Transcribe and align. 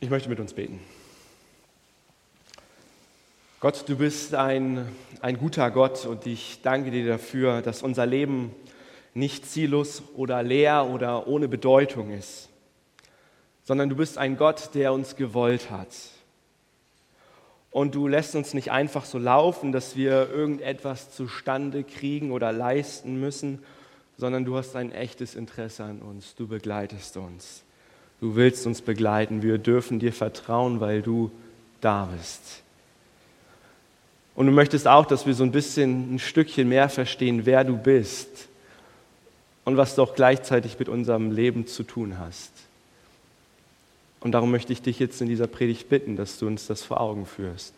Ich 0.00 0.10
möchte 0.10 0.28
mit 0.28 0.38
uns 0.40 0.52
beten. 0.52 0.78
Gott, 3.60 3.88
du 3.88 3.96
bist 3.96 4.34
ein, 4.34 4.86
ein 5.22 5.38
guter 5.38 5.70
Gott 5.70 6.04
und 6.04 6.26
ich 6.26 6.60
danke 6.62 6.90
dir 6.90 7.06
dafür, 7.06 7.62
dass 7.62 7.82
unser 7.82 8.04
Leben 8.04 8.54
nicht 9.14 9.46
ziellos 9.46 10.02
oder 10.14 10.42
leer 10.42 10.86
oder 10.92 11.26
ohne 11.26 11.48
Bedeutung 11.48 12.10
ist, 12.10 12.50
sondern 13.64 13.88
du 13.88 13.96
bist 13.96 14.18
ein 14.18 14.36
Gott, 14.36 14.74
der 14.74 14.92
uns 14.92 15.16
gewollt 15.16 15.70
hat. 15.70 15.88
Und 17.70 17.94
du 17.94 18.06
lässt 18.06 18.36
uns 18.36 18.52
nicht 18.52 18.70
einfach 18.70 19.06
so 19.06 19.16
laufen, 19.16 19.72
dass 19.72 19.96
wir 19.96 20.28
irgendetwas 20.28 21.10
zustande 21.10 21.84
kriegen 21.84 22.32
oder 22.32 22.52
leisten 22.52 23.18
müssen, 23.18 23.64
sondern 24.18 24.44
du 24.44 24.58
hast 24.58 24.76
ein 24.76 24.92
echtes 24.92 25.34
Interesse 25.34 25.84
an 25.84 26.02
uns. 26.02 26.34
Du 26.34 26.46
begleitest 26.46 27.16
uns. 27.16 27.65
Du 28.20 28.34
willst 28.34 28.66
uns 28.66 28.80
begleiten. 28.80 29.42
Wir 29.42 29.58
dürfen 29.58 29.98
dir 29.98 30.12
vertrauen, 30.12 30.80
weil 30.80 31.02
du 31.02 31.30
da 31.80 32.06
bist. 32.06 32.62
Und 34.34 34.46
du 34.46 34.52
möchtest 34.52 34.86
auch, 34.86 35.06
dass 35.06 35.26
wir 35.26 35.34
so 35.34 35.44
ein 35.44 35.52
bisschen 35.52 36.14
ein 36.14 36.18
Stückchen 36.18 36.68
mehr 36.68 36.88
verstehen, 36.88 37.46
wer 37.46 37.64
du 37.64 37.76
bist 37.76 38.48
und 39.64 39.76
was 39.76 39.94
du 39.94 40.02
auch 40.02 40.14
gleichzeitig 40.14 40.78
mit 40.78 40.88
unserem 40.88 41.30
Leben 41.30 41.66
zu 41.66 41.82
tun 41.82 42.18
hast. 42.18 42.52
Und 44.20 44.32
darum 44.32 44.50
möchte 44.50 44.72
ich 44.72 44.82
dich 44.82 44.98
jetzt 44.98 45.20
in 45.20 45.28
dieser 45.28 45.46
Predigt 45.46 45.88
bitten, 45.88 46.16
dass 46.16 46.38
du 46.38 46.46
uns 46.46 46.66
das 46.66 46.82
vor 46.82 47.00
Augen 47.00 47.26
führst. 47.26 47.74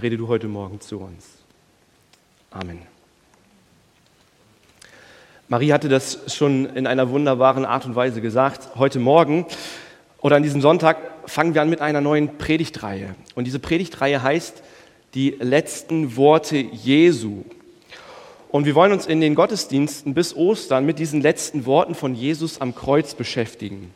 Rede 0.00 0.16
du 0.16 0.28
heute 0.28 0.48
Morgen 0.48 0.80
zu 0.80 0.98
uns. 0.98 1.26
Amen. 2.50 2.80
Marie 5.52 5.74
hatte 5.74 5.90
das 5.90 6.18
schon 6.34 6.64
in 6.64 6.86
einer 6.86 7.10
wunderbaren 7.10 7.66
Art 7.66 7.84
und 7.84 7.94
Weise 7.94 8.22
gesagt. 8.22 8.74
Heute 8.76 8.98
Morgen 8.98 9.44
oder 10.22 10.36
an 10.36 10.42
diesem 10.42 10.62
Sonntag 10.62 10.96
fangen 11.26 11.52
wir 11.52 11.60
an 11.60 11.68
mit 11.68 11.82
einer 11.82 12.00
neuen 12.00 12.38
Predigtreihe. 12.38 13.14
Und 13.34 13.44
diese 13.44 13.58
Predigtreihe 13.58 14.22
heißt 14.22 14.62
die 15.12 15.36
letzten 15.38 16.16
Worte 16.16 16.56
Jesu. 16.56 17.44
Und 18.48 18.64
wir 18.64 18.74
wollen 18.74 18.92
uns 18.92 19.04
in 19.04 19.20
den 19.20 19.34
Gottesdiensten 19.34 20.14
bis 20.14 20.34
Ostern 20.34 20.86
mit 20.86 20.98
diesen 20.98 21.20
letzten 21.20 21.66
Worten 21.66 21.94
von 21.94 22.14
Jesus 22.14 22.62
am 22.62 22.74
Kreuz 22.74 23.12
beschäftigen. 23.12 23.90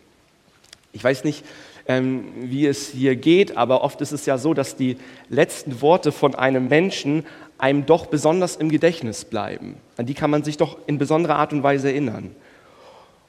Ich 0.93 1.03
weiß 1.03 1.25
nicht, 1.25 1.43
ähm, 1.89 2.25
wie 2.37 2.67
es 2.67 2.91
hier 2.91 3.17
geht, 3.17 3.57
aber 3.57 3.83
oft 3.83 4.03
ist 4.03 4.13
es 4.13 4.27
ja 4.27 4.37
so, 4.37 4.53
dass 4.53 4.77
die 4.77 4.99
letzten 5.31 5.81
Worte 5.81 6.13
von 6.13 6.35
einem 6.35 6.69
Menschen 6.69 7.25
einem 7.59 7.87
doch 7.87 8.07
besonders 8.07 8.57
im 8.57 8.71
Gedächtnis 8.71 9.25
bleiben. 9.25 9.77
An 9.97 10.07
die 10.07 10.15
kann 10.15 10.31
man 10.31 10.45
sich 10.45 10.57
doch 10.57 10.77
in 10.87 10.99
besonderer 10.99 11.37
Art 11.37 11.53
und 11.53 11.63
Weise 11.63 11.89
erinnern. 11.89 12.35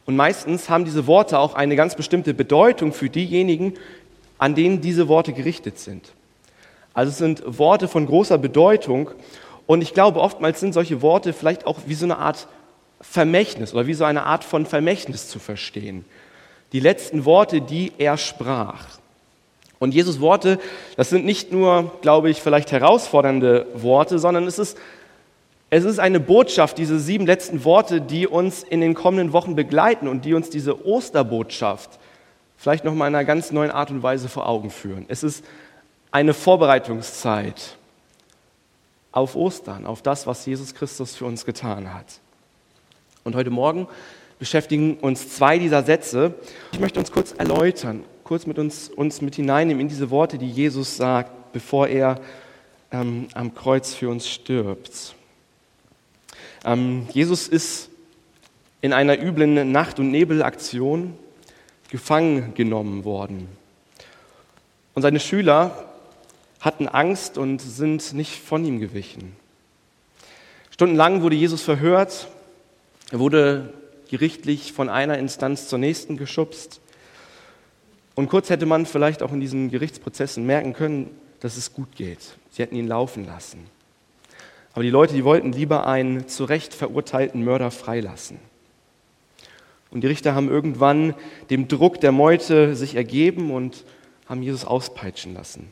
Und 0.06 0.16
meistens 0.16 0.70
haben 0.70 0.86
diese 0.86 1.08
Worte 1.08 1.40
auch 1.40 1.54
eine 1.54 1.76
ganz 1.76 1.96
bestimmte 1.96 2.34
Bedeutung 2.34 2.94
für 2.94 3.10
diejenigen, 3.10 3.74
an 4.38 4.56
denen 4.56 4.82
diese 4.82 5.08
Worte 5.08 5.34
gerichtet 5.34 5.80
sind. 5.80 6.14
Also 6.94 7.12
es 7.12 7.18
sind 7.18 7.44
Worte 7.60 7.88
von 7.88 8.06
großer 8.06 8.38
Bedeutung 8.38 9.12
und 9.66 9.82
ich 9.82 9.94
glaube, 9.94 10.20
oftmals 10.20 10.60
sind 10.60 10.74
solche 10.74 11.02
Worte 11.02 11.34
vielleicht 11.34 11.66
auch 11.68 11.80
wie 11.86 11.94
so 11.94 12.06
eine 12.06 12.18
Art 12.18 12.48
Vermächtnis 13.02 13.74
oder 13.74 13.86
wie 13.86 13.94
so 13.94 14.06
eine 14.06 14.24
Art 14.24 14.44
von 14.44 14.66
Vermächtnis 14.66 15.28
zu 15.28 15.40
verstehen. 15.40 16.06
Die 16.72 16.80
letzten 16.80 17.26
Worte, 17.26 17.62
die 17.62 17.92
er 17.98 18.18
sprach. 18.18 18.98
Und 19.80 19.94
Jesus 19.94 20.20
Worte, 20.20 20.60
das 20.96 21.10
sind 21.10 21.26
nicht 21.26 21.52
nur, 21.52 21.92
glaube 22.02 22.30
ich, 22.30 22.42
vielleicht 22.42 22.72
herausfordernde 22.72 23.68
Worte, 23.76 24.20
sondern 24.20 24.48
es 24.48 24.58
ist, 24.60 24.78
es 25.70 25.84
ist 25.84 26.00
eine 26.00 26.20
Botschaft, 26.20 26.78
diese 26.78 27.00
sieben 27.00 27.26
letzten 27.26 27.64
Worte, 27.64 28.02
die 28.02 28.26
uns 28.26 28.64
in 28.64 28.82
den 28.82 28.94
kommenden 28.94 29.34
Wochen 29.34 29.56
begleiten 29.56 30.08
und 30.08 30.26
die 30.26 30.34
uns 30.34 30.50
diese 30.50 30.86
Osterbotschaft 30.86 32.00
vielleicht 32.58 32.84
noch 32.84 32.94
mal 32.94 33.08
in 33.08 33.16
einer 33.16 33.26
ganz 33.26 33.52
neuen 33.52 33.72
Art 33.72 33.92
und 33.92 34.04
Weise 34.04 34.28
vor 34.28 34.50
Augen 34.50 34.72
führen. 34.72 35.06
Es 35.08 35.24
ist 35.24 35.46
eine 36.12 36.34
Vorbereitungszeit 36.34 37.78
auf 39.12 39.36
Ostern, 39.36 39.86
auf 39.86 40.02
das, 40.02 40.28
was 40.28 40.46
Jesus 40.46 40.74
Christus 40.74 41.16
für 41.16 41.26
uns 41.26 41.46
getan 41.46 41.94
hat. 41.94 42.20
Und 43.24 43.36
heute 43.36 43.52
Morgen 43.52 43.88
beschäftigen 44.40 44.98
uns 44.98 45.36
zwei 45.36 45.60
dieser 45.60 45.84
Sätze. 45.84 46.34
Ich 46.72 46.80
möchte 46.80 47.00
uns 47.00 47.12
kurz 47.12 47.34
erläutern, 47.34 48.04
kurz 48.28 48.46
mit 48.46 48.60
uns, 48.60 48.90
uns 48.90 49.22
mit 49.22 49.36
hineinnehmen 49.36 49.80
in 49.80 49.88
diese 49.88 50.10
Worte, 50.10 50.38
die 50.38 50.50
Jesus 50.50 50.98
sagt, 50.98 51.54
bevor 51.54 51.88
er 51.88 52.20
ähm, 52.92 53.30
am 53.34 53.56
Kreuz 53.56 53.94
für 53.94 54.10
uns 54.10 54.28
stirbt. 54.28 55.16
Ähm, 56.66 57.08
Jesus 57.14 57.48
ist 57.48 57.90
in 58.82 58.92
einer 58.92 59.18
üblen 59.18 59.72
Nacht- 59.72 60.00
und 60.00 60.12
Nebelaktion 60.12 61.18
gefangen 61.90 62.54
genommen 62.54 63.06
worden. 63.06 63.48
Und 64.94 65.04
seine 65.04 65.22
Schüler 65.22 65.86
hatten 66.60 66.90
Angst 66.90 67.38
und 67.38 67.60
sind 67.62 68.12
nicht 68.12 68.42
von 68.42 68.66
ihm 68.66 68.82
gewichen. 68.82 69.38
Stundenlang 70.70 71.22
wurde 71.22 71.38
Jesus 71.38 71.62
verhört, 71.62 72.28
er 73.10 73.20
wurde 73.20 73.74
gerichtlich 74.10 74.74
von 74.74 74.90
einer 74.90 75.18
Instanz 75.18 75.70
zur 75.70 75.80
nächsten 75.80 76.18
geschubst. 76.18 76.82
Und 78.18 78.30
kurz 78.30 78.50
hätte 78.50 78.66
man 78.66 78.88
vielleicht 78.88 79.22
auch 79.22 79.32
in 79.32 79.40
diesen 79.40 79.70
Gerichtsprozessen 79.70 80.44
merken 80.44 80.74
können, 80.74 81.12
dass 81.40 81.56
es 81.56 81.72
gut 81.72 81.96
geht. 81.96 82.36
Sie 82.50 82.64
hätten 82.64 82.76
ihn 82.76 82.88
laufen 82.88 83.28
lassen. 83.28 83.60
Aber 84.74 84.82
die 84.82 84.90
Leute, 84.90 85.14
die 85.14 85.24
wollten 85.24 85.52
lieber 85.52 85.86
einen 85.86 86.28
zu 86.28 86.44
Recht 86.46 86.74
verurteilten 86.74 87.46
Mörder 87.46 87.70
freilassen. 87.70 88.40
Und 89.92 90.02
die 90.02 90.08
Richter 90.08 90.34
haben 90.34 90.50
irgendwann 90.50 91.14
dem 91.52 91.68
Druck 91.68 92.02
der 92.02 92.12
Meute 92.12 92.76
sich 92.76 92.96
ergeben 92.96 93.52
und 93.52 93.86
haben 94.26 94.42
Jesus 94.42 94.66
auspeitschen 94.66 95.36
lassen. 95.36 95.72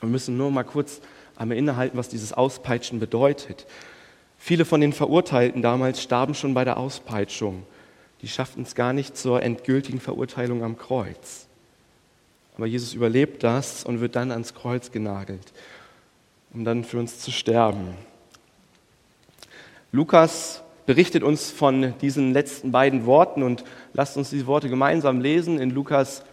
Wir 0.00 0.10
müssen 0.10 0.36
nur 0.36 0.50
mal 0.50 0.64
kurz 0.64 1.00
einmal 1.36 1.56
innehalten, 1.56 1.96
was 1.96 2.10
dieses 2.10 2.34
Auspeitschen 2.34 3.00
bedeutet. 3.00 3.66
Viele 4.36 4.66
von 4.66 4.82
den 4.82 4.92
Verurteilten 4.92 5.62
damals 5.62 6.02
starben 6.02 6.34
schon 6.34 6.52
bei 6.52 6.66
der 6.66 6.76
Auspeitschung 6.76 7.62
die 8.22 8.28
schafften 8.28 8.62
es 8.62 8.74
gar 8.74 8.92
nicht 8.92 9.16
zur 9.16 9.42
endgültigen 9.42 10.00
Verurteilung 10.00 10.64
am 10.64 10.76
Kreuz. 10.76 11.46
Aber 12.56 12.66
Jesus 12.66 12.94
überlebt 12.94 13.44
das 13.44 13.84
und 13.84 14.00
wird 14.00 14.16
dann 14.16 14.32
ans 14.32 14.54
Kreuz 14.54 14.90
genagelt, 14.90 15.52
um 16.52 16.64
dann 16.64 16.82
für 16.82 16.98
uns 16.98 17.20
zu 17.20 17.30
sterben. 17.30 17.94
Lukas 19.92 20.62
berichtet 20.86 21.22
uns 21.22 21.50
von 21.50 21.94
diesen 22.00 22.32
letzten 22.32 22.72
beiden 22.72 23.06
Worten 23.06 23.42
und 23.42 23.62
lasst 23.92 24.16
uns 24.16 24.30
diese 24.30 24.46
Worte 24.46 24.68
gemeinsam 24.68 25.20
lesen 25.20 25.60
in 25.60 25.70
Lukas 25.70 26.24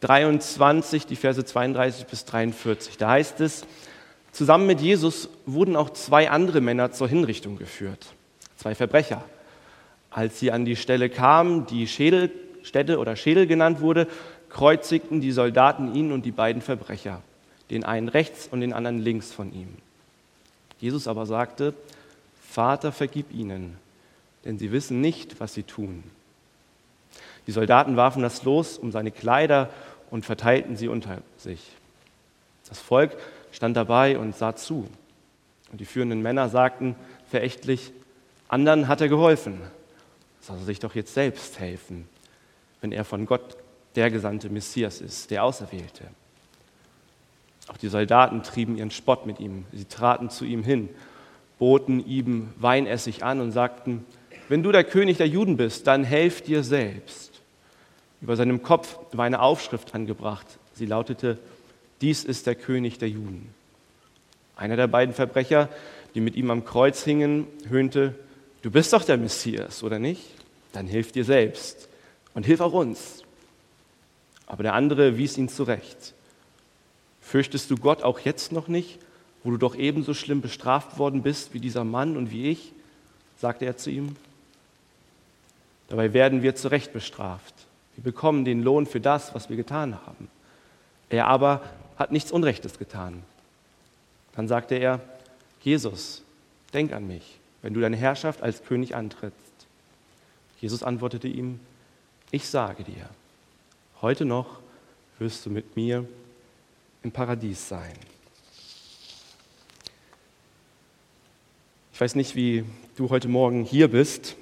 23, 0.00 1.06
die 1.06 1.16
Verse 1.16 1.44
32 1.44 2.06
bis 2.06 2.24
43. 2.24 2.96
Da 2.96 3.10
heißt 3.10 3.40
es, 3.40 3.66
zusammen 4.32 4.66
mit 4.66 4.80
Jesus 4.80 5.28
wurden 5.44 5.76
auch 5.76 5.90
zwei 5.90 6.30
andere 6.30 6.60
Männer 6.60 6.90
zur 6.92 7.08
Hinrichtung 7.08 7.58
geführt, 7.58 8.06
zwei 8.56 8.74
Verbrecher. 8.74 9.24
Als 10.10 10.40
sie 10.40 10.50
an 10.50 10.64
die 10.64 10.76
Stelle 10.76 11.08
kamen, 11.08 11.66
die 11.66 11.86
Schädelstätte 11.86 12.98
oder 12.98 13.16
Schädel 13.16 13.46
genannt 13.46 13.80
wurde, 13.80 14.08
kreuzigten 14.48 15.20
die 15.20 15.32
Soldaten 15.32 15.94
ihn 15.94 16.12
und 16.12 16.24
die 16.24 16.32
beiden 16.32 16.62
Verbrecher, 16.62 17.22
den 17.70 17.84
einen 17.84 18.08
rechts 18.08 18.48
und 18.50 18.60
den 18.60 18.72
anderen 18.72 18.98
links 18.98 19.32
von 19.32 19.52
ihm. 19.54 19.68
Jesus 20.80 21.06
aber 21.06 21.26
sagte, 21.26 21.74
Vater, 22.50 22.90
vergib 22.90 23.32
ihnen, 23.32 23.76
denn 24.44 24.58
sie 24.58 24.72
wissen 24.72 25.00
nicht, 25.00 25.38
was 25.38 25.54
sie 25.54 25.62
tun. 25.62 26.02
Die 27.46 27.52
Soldaten 27.52 27.96
warfen 27.96 28.22
das 28.22 28.42
Los 28.44 28.78
um 28.78 28.90
seine 28.90 29.10
Kleider 29.12 29.70
und 30.10 30.24
verteilten 30.24 30.76
sie 30.76 30.88
unter 30.88 31.18
sich. 31.36 31.60
Das 32.68 32.80
Volk 32.80 33.16
stand 33.52 33.76
dabei 33.76 34.18
und 34.18 34.36
sah 34.36 34.56
zu. 34.56 34.88
Und 35.70 35.80
die 35.80 35.84
führenden 35.84 36.22
Männer 36.22 36.48
sagten 36.48 36.96
verächtlich, 37.28 37.92
anderen 38.48 38.88
hat 38.88 39.00
er 39.00 39.08
geholfen, 39.08 39.60
soll 40.40 40.58
er 40.58 40.64
sich 40.64 40.78
doch 40.78 40.94
jetzt 40.94 41.14
selbst 41.14 41.58
helfen, 41.58 42.08
wenn 42.80 42.92
er 42.92 43.04
von 43.04 43.26
Gott 43.26 43.56
der 43.94 44.10
gesandte 44.10 44.50
Messias 44.50 45.00
ist, 45.00 45.30
der 45.30 45.44
Auserwählte. 45.44 46.04
Auch 47.68 47.76
die 47.76 47.88
Soldaten 47.88 48.42
trieben 48.42 48.76
ihren 48.76 48.90
Spott 48.90 49.26
mit 49.26 49.40
ihm. 49.40 49.64
Sie 49.72 49.84
traten 49.84 50.30
zu 50.30 50.44
ihm 50.44 50.62
hin, 50.62 50.88
boten 51.58 52.04
ihm 52.04 52.48
Weinessig 52.56 53.22
an 53.22 53.40
und 53.40 53.52
sagten, 53.52 54.04
wenn 54.48 54.62
du 54.62 54.72
der 54.72 54.84
König 54.84 55.18
der 55.18 55.28
Juden 55.28 55.56
bist, 55.56 55.86
dann 55.86 56.02
helf 56.02 56.42
dir 56.42 56.64
selbst. 56.64 57.30
Über 58.20 58.36
seinem 58.36 58.62
Kopf 58.62 58.98
war 59.12 59.24
eine 59.24 59.40
Aufschrift 59.40 59.94
angebracht. 59.94 60.46
Sie 60.74 60.86
lautete, 60.86 61.38
dies 62.00 62.24
ist 62.24 62.46
der 62.46 62.54
König 62.54 62.98
der 62.98 63.08
Juden. 63.08 63.54
Einer 64.56 64.76
der 64.76 64.88
beiden 64.88 65.14
Verbrecher, 65.14 65.68
die 66.14 66.20
mit 66.20 66.34
ihm 66.34 66.50
am 66.50 66.64
Kreuz 66.64 67.04
hingen, 67.04 67.46
höhnte, 67.68 68.14
du 68.62 68.70
bist 68.70 68.92
doch 68.92 69.04
der 69.04 69.16
Messias, 69.16 69.82
oder 69.82 69.98
nicht? 69.98 70.39
Dann 70.72 70.86
hilf 70.86 71.12
dir 71.12 71.24
selbst 71.24 71.88
und 72.34 72.46
hilf 72.46 72.60
auch 72.60 72.72
uns. 72.72 73.22
Aber 74.46 74.62
der 74.62 74.74
andere 74.74 75.16
wies 75.16 75.38
ihn 75.38 75.48
zurecht. 75.48 76.14
Fürchtest 77.20 77.70
du 77.70 77.76
Gott 77.76 78.02
auch 78.02 78.20
jetzt 78.20 78.52
noch 78.52 78.68
nicht, 78.68 78.98
wo 79.44 79.50
du 79.50 79.56
doch 79.56 79.74
ebenso 79.74 80.14
schlimm 80.14 80.40
bestraft 80.40 80.98
worden 80.98 81.22
bist 81.22 81.54
wie 81.54 81.60
dieser 81.60 81.84
Mann 81.84 82.16
und 82.16 82.30
wie 82.30 82.48
ich? 82.48 82.72
sagte 83.38 83.64
er 83.64 83.76
zu 83.76 83.90
ihm. 83.90 84.16
Dabei 85.88 86.12
werden 86.12 86.42
wir 86.42 86.54
zurecht 86.54 86.92
bestraft, 86.92 87.54
Wir 87.96 88.04
bekommen 88.04 88.44
den 88.44 88.62
Lohn 88.62 88.86
für 88.86 89.00
das, 89.00 89.34
was 89.34 89.48
wir 89.48 89.56
getan 89.56 89.98
haben. 90.06 90.28
Er 91.08 91.26
aber 91.26 91.62
hat 91.98 92.12
nichts 92.12 92.32
Unrechtes 92.32 92.78
getan. 92.78 93.22
Dann 94.34 94.48
sagte 94.48 94.76
er, 94.76 95.00
Jesus, 95.60 96.22
denk 96.72 96.92
an 96.92 97.06
mich, 97.06 97.38
wenn 97.62 97.74
du 97.74 97.80
deine 97.80 97.96
Herrschaft 97.96 98.42
als 98.42 98.64
König 98.64 98.94
antrittst. 98.94 99.49
Jesus 100.60 100.82
antwortete 100.82 101.26
ihm, 101.26 101.58
ich 102.30 102.46
sage 102.46 102.84
dir, 102.84 103.08
heute 104.02 104.24
noch 104.24 104.60
wirst 105.18 105.46
du 105.46 105.50
mit 105.50 105.74
mir 105.74 106.06
im 107.02 107.12
Paradies 107.12 107.68
sein. 107.68 107.94
Ich 111.92 112.00
weiß 112.00 112.14
nicht, 112.14 112.36
wie 112.36 112.64
du 112.96 113.10
heute 113.10 113.28
Morgen 113.28 113.64
hier 113.64 113.88
bist. 113.88 114.36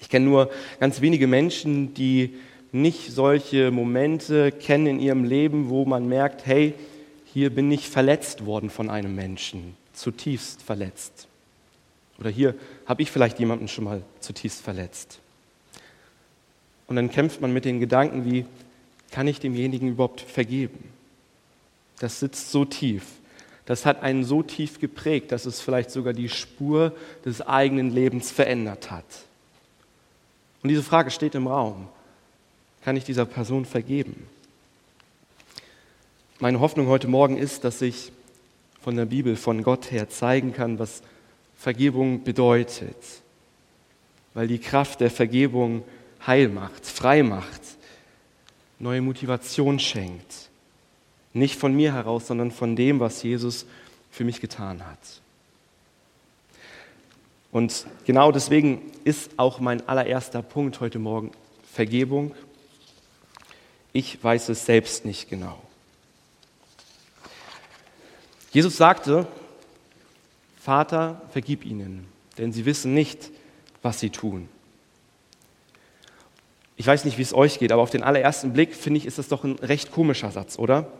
Ich 0.00 0.08
kenne 0.08 0.26
nur 0.26 0.50
ganz 0.78 1.00
wenige 1.00 1.26
Menschen, 1.26 1.94
die 1.94 2.34
nicht 2.72 3.12
solche 3.12 3.70
Momente 3.70 4.52
kennen 4.52 4.86
in 4.86 5.00
ihrem 5.00 5.24
Leben, 5.24 5.70
wo 5.70 5.84
man 5.84 6.06
merkt, 6.06 6.44
hey, 6.44 6.74
hier 7.32 7.54
bin 7.54 7.70
ich 7.72 7.88
verletzt 7.88 8.44
worden 8.44 8.68
von 8.68 8.90
einem 8.90 9.14
Menschen, 9.14 9.76
zutiefst 9.92 10.62
verletzt. 10.62 11.28
Oder 12.18 12.30
hier 12.30 12.54
habe 12.86 13.02
ich 13.02 13.10
vielleicht 13.10 13.38
jemanden 13.38 13.68
schon 13.68 13.84
mal 13.84 14.02
zutiefst 14.20 14.62
verletzt. 14.62 15.18
Und 16.86 16.96
dann 16.96 17.10
kämpft 17.10 17.40
man 17.40 17.52
mit 17.52 17.64
den 17.64 17.80
Gedanken 17.80 18.24
wie, 18.24 18.44
kann 19.10 19.26
ich 19.26 19.40
demjenigen 19.40 19.88
überhaupt 19.88 20.20
vergeben? 20.20 20.90
Das 21.98 22.20
sitzt 22.20 22.50
so 22.50 22.64
tief 22.64 23.04
das 23.66 23.86
hat 23.86 24.02
einen 24.02 24.24
so 24.24 24.42
tief 24.42 24.78
geprägt, 24.78 25.32
dass 25.32 25.46
es 25.46 25.60
vielleicht 25.60 25.90
sogar 25.90 26.12
die 26.12 26.28
Spur 26.28 26.92
des 27.24 27.40
eigenen 27.40 27.90
Lebens 27.90 28.30
verändert 28.30 28.90
hat. 28.90 29.04
Und 30.62 30.68
diese 30.68 30.82
Frage 30.82 31.10
steht 31.10 31.34
im 31.34 31.46
Raum. 31.46 31.88
Kann 32.82 32.96
ich 32.96 33.04
dieser 33.04 33.24
Person 33.24 33.64
vergeben? 33.64 34.26
Meine 36.40 36.60
Hoffnung 36.60 36.88
heute 36.88 37.08
Morgen 37.08 37.38
ist, 37.38 37.64
dass 37.64 37.80
ich 37.80 38.12
von 38.82 38.96
der 38.96 39.06
Bibel, 39.06 39.36
von 39.36 39.62
Gott 39.62 39.90
her 39.90 40.10
zeigen 40.10 40.52
kann, 40.52 40.78
was 40.78 41.02
Vergebung 41.64 42.22
bedeutet. 42.24 42.98
Weil 44.34 44.48
die 44.48 44.58
Kraft 44.58 45.00
der 45.00 45.10
Vergebung 45.10 45.82
heil 46.26 46.50
macht, 46.50 46.84
frei 46.84 47.22
macht, 47.22 47.62
neue 48.78 49.00
Motivation 49.00 49.78
schenkt. 49.78 50.50
Nicht 51.32 51.58
von 51.58 51.74
mir 51.74 51.94
heraus, 51.94 52.26
sondern 52.26 52.50
von 52.50 52.76
dem, 52.76 53.00
was 53.00 53.22
Jesus 53.22 53.64
für 54.10 54.24
mich 54.24 54.42
getan 54.42 54.84
hat. 54.86 54.98
Und 57.50 57.86
genau 58.04 58.30
deswegen 58.30 58.82
ist 59.04 59.30
auch 59.38 59.58
mein 59.58 59.88
allererster 59.88 60.42
Punkt 60.42 60.80
heute 60.80 60.98
Morgen 60.98 61.30
Vergebung. 61.72 62.34
Ich 63.94 64.22
weiß 64.22 64.50
es 64.50 64.66
selbst 64.66 65.06
nicht 65.06 65.30
genau. 65.30 65.62
Jesus 68.52 68.76
sagte, 68.76 69.26
Vater, 70.64 71.20
vergib 71.28 71.66
ihnen, 71.66 72.06
denn 72.38 72.50
sie 72.50 72.64
wissen 72.64 72.94
nicht, 72.94 73.30
was 73.82 74.00
sie 74.00 74.08
tun. 74.08 74.48
Ich 76.78 76.86
weiß 76.86 77.04
nicht, 77.04 77.18
wie 77.18 77.22
es 77.22 77.34
euch 77.34 77.58
geht, 77.58 77.70
aber 77.70 77.82
auf 77.82 77.90
den 77.90 78.02
allerersten 78.02 78.54
Blick 78.54 78.74
finde 78.74 78.96
ich, 78.96 79.04
ist 79.04 79.18
das 79.18 79.28
doch 79.28 79.44
ein 79.44 79.56
recht 79.56 79.92
komischer 79.92 80.30
Satz, 80.30 80.58
oder? 80.58 80.90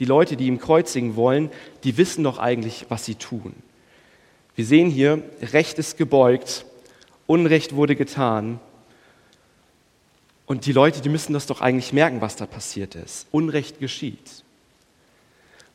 Die 0.00 0.04
Leute, 0.04 0.36
die 0.36 0.46
ihm 0.46 0.60
kreuzigen 0.60 1.16
wollen, 1.16 1.48
die 1.82 1.96
wissen 1.96 2.24
doch 2.24 2.36
eigentlich, 2.36 2.84
was 2.90 3.06
sie 3.06 3.14
tun. 3.14 3.54
Wir 4.54 4.66
sehen 4.66 4.90
hier, 4.90 5.22
Recht 5.40 5.78
ist 5.78 5.96
gebeugt, 5.96 6.66
Unrecht 7.26 7.74
wurde 7.74 7.96
getan. 7.96 8.60
Und 10.44 10.66
die 10.66 10.72
Leute, 10.72 11.00
die 11.00 11.08
müssen 11.08 11.32
das 11.32 11.46
doch 11.46 11.62
eigentlich 11.62 11.94
merken, 11.94 12.20
was 12.20 12.36
da 12.36 12.44
passiert 12.44 12.94
ist. 12.94 13.28
Unrecht 13.32 13.80
geschieht. 13.80 14.44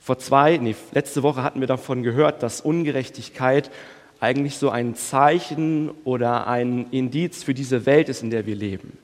Vor 0.02 0.18
zwei, 0.20 0.58
nee, 0.58 0.76
letzte 0.92 1.24
Woche 1.24 1.44
hatten 1.44 1.60
wir 1.60 1.68
davon 1.68 2.04
gehört, 2.04 2.44
dass 2.44 2.60
Ungerechtigkeit 2.60 3.72
eigentlich 4.20 4.58
so 4.58 4.70
ein 4.70 4.96
Zeichen 4.96 5.92
oder 6.04 6.48
ein 6.48 6.88
Indiz 6.92 7.44
für 7.44 7.54
diese 7.54 7.86
Welt 7.86 8.10
ist, 8.10 8.22
in 8.22 8.30
der 8.30 8.46
wir 8.46 8.56
leben. 8.56 8.98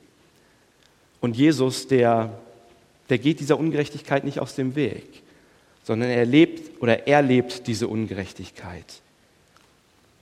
Und 1.20 1.36
Jesus, 1.36 1.88
der 1.88 2.38
der 3.08 3.18
geht 3.18 3.40
dieser 3.40 3.58
Ungerechtigkeit 3.58 4.24
nicht 4.24 4.40
aus 4.40 4.54
dem 4.54 4.74
Weg, 4.74 5.22
sondern 5.82 6.10
er 6.10 6.26
lebt 6.26 6.82
oder 6.82 7.06
er 7.06 7.22
lebt 7.22 7.66
diese 7.66 7.88
Ungerechtigkeit. 7.88 8.84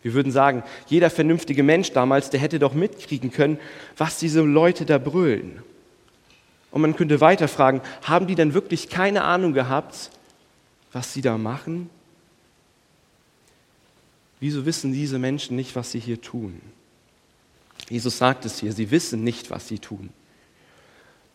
Wir 0.02 0.14
würden 0.14 0.30
sagen, 0.30 0.62
jeder 0.86 1.10
vernünftige 1.10 1.64
Mensch 1.64 1.90
damals, 1.92 2.30
der 2.30 2.38
hätte 2.38 2.60
doch 2.60 2.74
mitkriegen 2.74 3.32
können, 3.32 3.58
was 3.96 4.18
diese 4.18 4.42
Leute 4.42 4.86
da 4.86 4.98
brüllen. 4.98 5.62
Und 6.70 6.82
man 6.82 6.94
könnte 6.94 7.20
weiter 7.20 7.48
fragen, 7.48 7.80
haben 8.02 8.26
die 8.28 8.36
denn 8.36 8.54
wirklich 8.54 8.88
keine 8.88 9.24
Ahnung 9.24 9.52
gehabt, 9.52 10.10
was 10.96 11.12
sie 11.12 11.20
da 11.20 11.36
machen? 11.36 11.90
Wieso 14.40 14.64
wissen 14.64 14.94
diese 14.94 15.18
Menschen 15.18 15.54
nicht, 15.54 15.76
was 15.76 15.92
sie 15.92 16.00
hier 16.00 16.22
tun? 16.22 16.58
Jesus 17.90 18.16
sagt 18.16 18.46
es 18.46 18.60
hier, 18.60 18.72
sie 18.72 18.90
wissen 18.90 19.22
nicht, 19.22 19.50
was 19.50 19.68
sie 19.68 19.78
tun. 19.78 20.08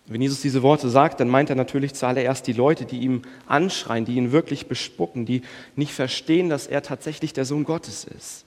Wenn 0.07 0.19
Jesus 0.19 0.41
diese 0.41 0.63
Worte 0.63 0.89
sagt, 0.89 1.19
dann 1.19 1.29
meint 1.29 1.51
er 1.51 1.55
natürlich 1.55 1.93
zuallererst 1.93 2.47
die 2.47 2.53
Leute, 2.53 2.85
die 2.85 3.01
ihm 3.01 3.21
anschreien, 3.45 4.03
die 4.03 4.15
ihn 4.15 4.31
wirklich 4.31 4.65
bespucken, 4.65 5.27
die 5.27 5.43
nicht 5.75 5.93
verstehen, 5.93 6.49
dass 6.49 6.65
er 6.65 6.81
tatsächlich 6.81 7.31
der 7.31 7.45
Sohn 7.45 7.63
Gottes 7.63 8.05
ist. 8.05 8.45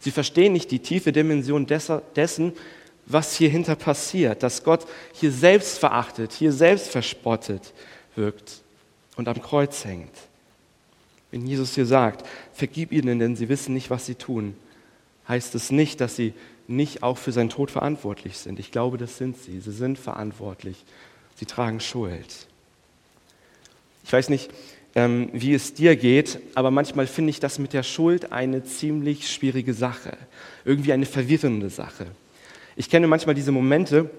Sie 0.00 0.10
verstehen 0.10 0.54
nicht 0.54 0.70
die 0.70 0.78
tiefe 0.78 1.12
Dimension 1.12 1.66
dessen, 1.66 2.54
was 3.04 3.36
hier 3.36 3.50
hinter 3.50 3.76
passiert, 3.76 4.42
dass 4.42 4.64
Gott 4.64 4.86
hier 5.12 5.30
selbst 5.30 5.78
verachtet, 5.78 6.32
hier 6.32 6.52
selbst 6.52 6.88
verspottet 6.88 7.74
wirkt 8.16 8.61
und 9.16 9.28
am 9.28 9.40
Kreuz 9.42 9.84
hängt. 9.84 10.14
Wenn 11.30 11.46
Jesus 11.46 11.74
hier 11.74 11.86
sagt, 11.86 12.26
vergib 12.52 12.92
ihnen, 12.92 13.18
denn 13.18 13.36
sie 13.36 13.48
wissen 13.48 13.74
nicht, 13.74 13.90
was 13.90 14.06
sie 14.06 14.14
tun, 14.14 14.54
heißt 15.28 15.54
es 15.54 15.70
nicht, 15.70 16.00
dass 16.00 16.16
sie 16.16 16.34
nicht 16.68 17.02
auch 17.02 17.18
für 17.18 17.32
seinen 17.32 17.48
Tod 17.48 17.70
verantwortlich 17.70 18.38
sind. 18.38 18.58
Ich 18.58 18.70
glaube, 18.70 18.98
das 18.98 19.18
sind 19.18 19.36
sie. 19.38 19.60
Sie 19.60 19.72
sind 19.72 19.98
verantwortlich. 19.98 20.84
Sie 21.36 21.46
tragen 21.46 21.80
Schuld. 21.80 22.46
Ich 24.04 24.12
weiß 24.12 24.28
nicht, 24.28 24.50
ähm, 24.94 25.30
wie 25.32 25.54
es 25.54 25.74
dir 25.74 25.96
geht, 25.96 26.38
aber 26.54 26.70
manchmal 26.70 27.06
finde 27.06 27.30
ich 27.30 27.40
das 27.40 27.58
mit 27.58 27.72
der 27.72 27.82
Schuld 27.82 28.32
eine 28.32 28.64
ziemlich 28.64 29.30
schwierige 29.30 29.74
Sache. 29.74 30.16
Irgendwie 30.64 30.92
eine 30.92 31.06
verwirrende 31.06 31.70
Sache. 31.70 32.06
Ich 32.76 32.90
kenne 32.90 33.06
manchmal 33.06 33.34
diese 33.34 33.52
Momente 33.52 34.10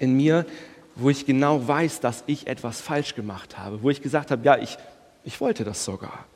in 0.00 0.14
mir, 0.14 0.46
wo 0.94 1.10
ich 1.10 1.26
genau 1.26 1.66
weiß, 1.66 2.00
dass 2.00 2.24
ich 2.26 2.46
etwas 2.46 2.80
falsch 2.80 3.14
gemacht 3.14 3.58
habe, 3.58 3.82
wo 3.82 3.90
ich 3.90 4.02
gesagt 4.02 4.30
habe, 4.30 4.44
ja, 4.44 4.58
ich, 4.58 4.76
ich 5.24 5.40
wollte 5.40 5.64
das 5.64 5.84
sogar. 5.84 6.26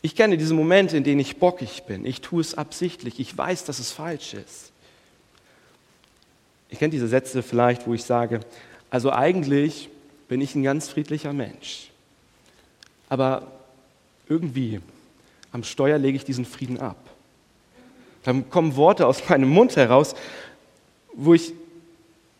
Ich 0.00 0.16
kenne 0.16 0.36
diese 0.36 0.54
Momente, 0.54 0.96
in 0.96 1.04
denen 1.04 1.20
ich 1.20 1.36
bockig 1.36 1.84
bin. 1.84 2.04
Ich 2.04 2.20
tue 2.20 2.40
es 2.40 2.54
absichtlich. 2.58 3.20
Ich 3.20 3.36
weiß, 3.36 3.64
dass 3.64 3.78
es 3.78 3.92
falsch 3.92 4.34
ist. 4.34 4.72
Ich 6.68 6.78
kenne 6.78 6.90
diese 6.90 7.06
Sätze 7.06 7.42
vielleicht, 7.42 7.86
wo 7.86 7.94
ich 7.94 8.02
sage, 8.02 8.40
also 8.90 9.12
eigentlich 9.12 9.90
bin 10.28 10.40
ich 10.40 10.54
ein 10.54 10.62
ganz 10.62 10.88
friedlicher 10.88 11.32
Mensch. 11.32 11.90
Aber 13.08 13.46
irgendwie 14.28 14.80
am 15.52 15.62
Steuer 15.62 15.98
lege 15.98 16.16
ich 16.16 16.24
diesen 16.24 16.46
Frieden 16.46 16.80
ab. 16.80 16.96
Dann 18.24 18.48
kommen 18.50 18.76
Worte 18.76 19.06
aus 19.06 19.28
meinem 19.28 19.50
Mund 19.50 19.76
heraus, 19.76 20.14
wo 21.14 21.34
ich 21.34 21.52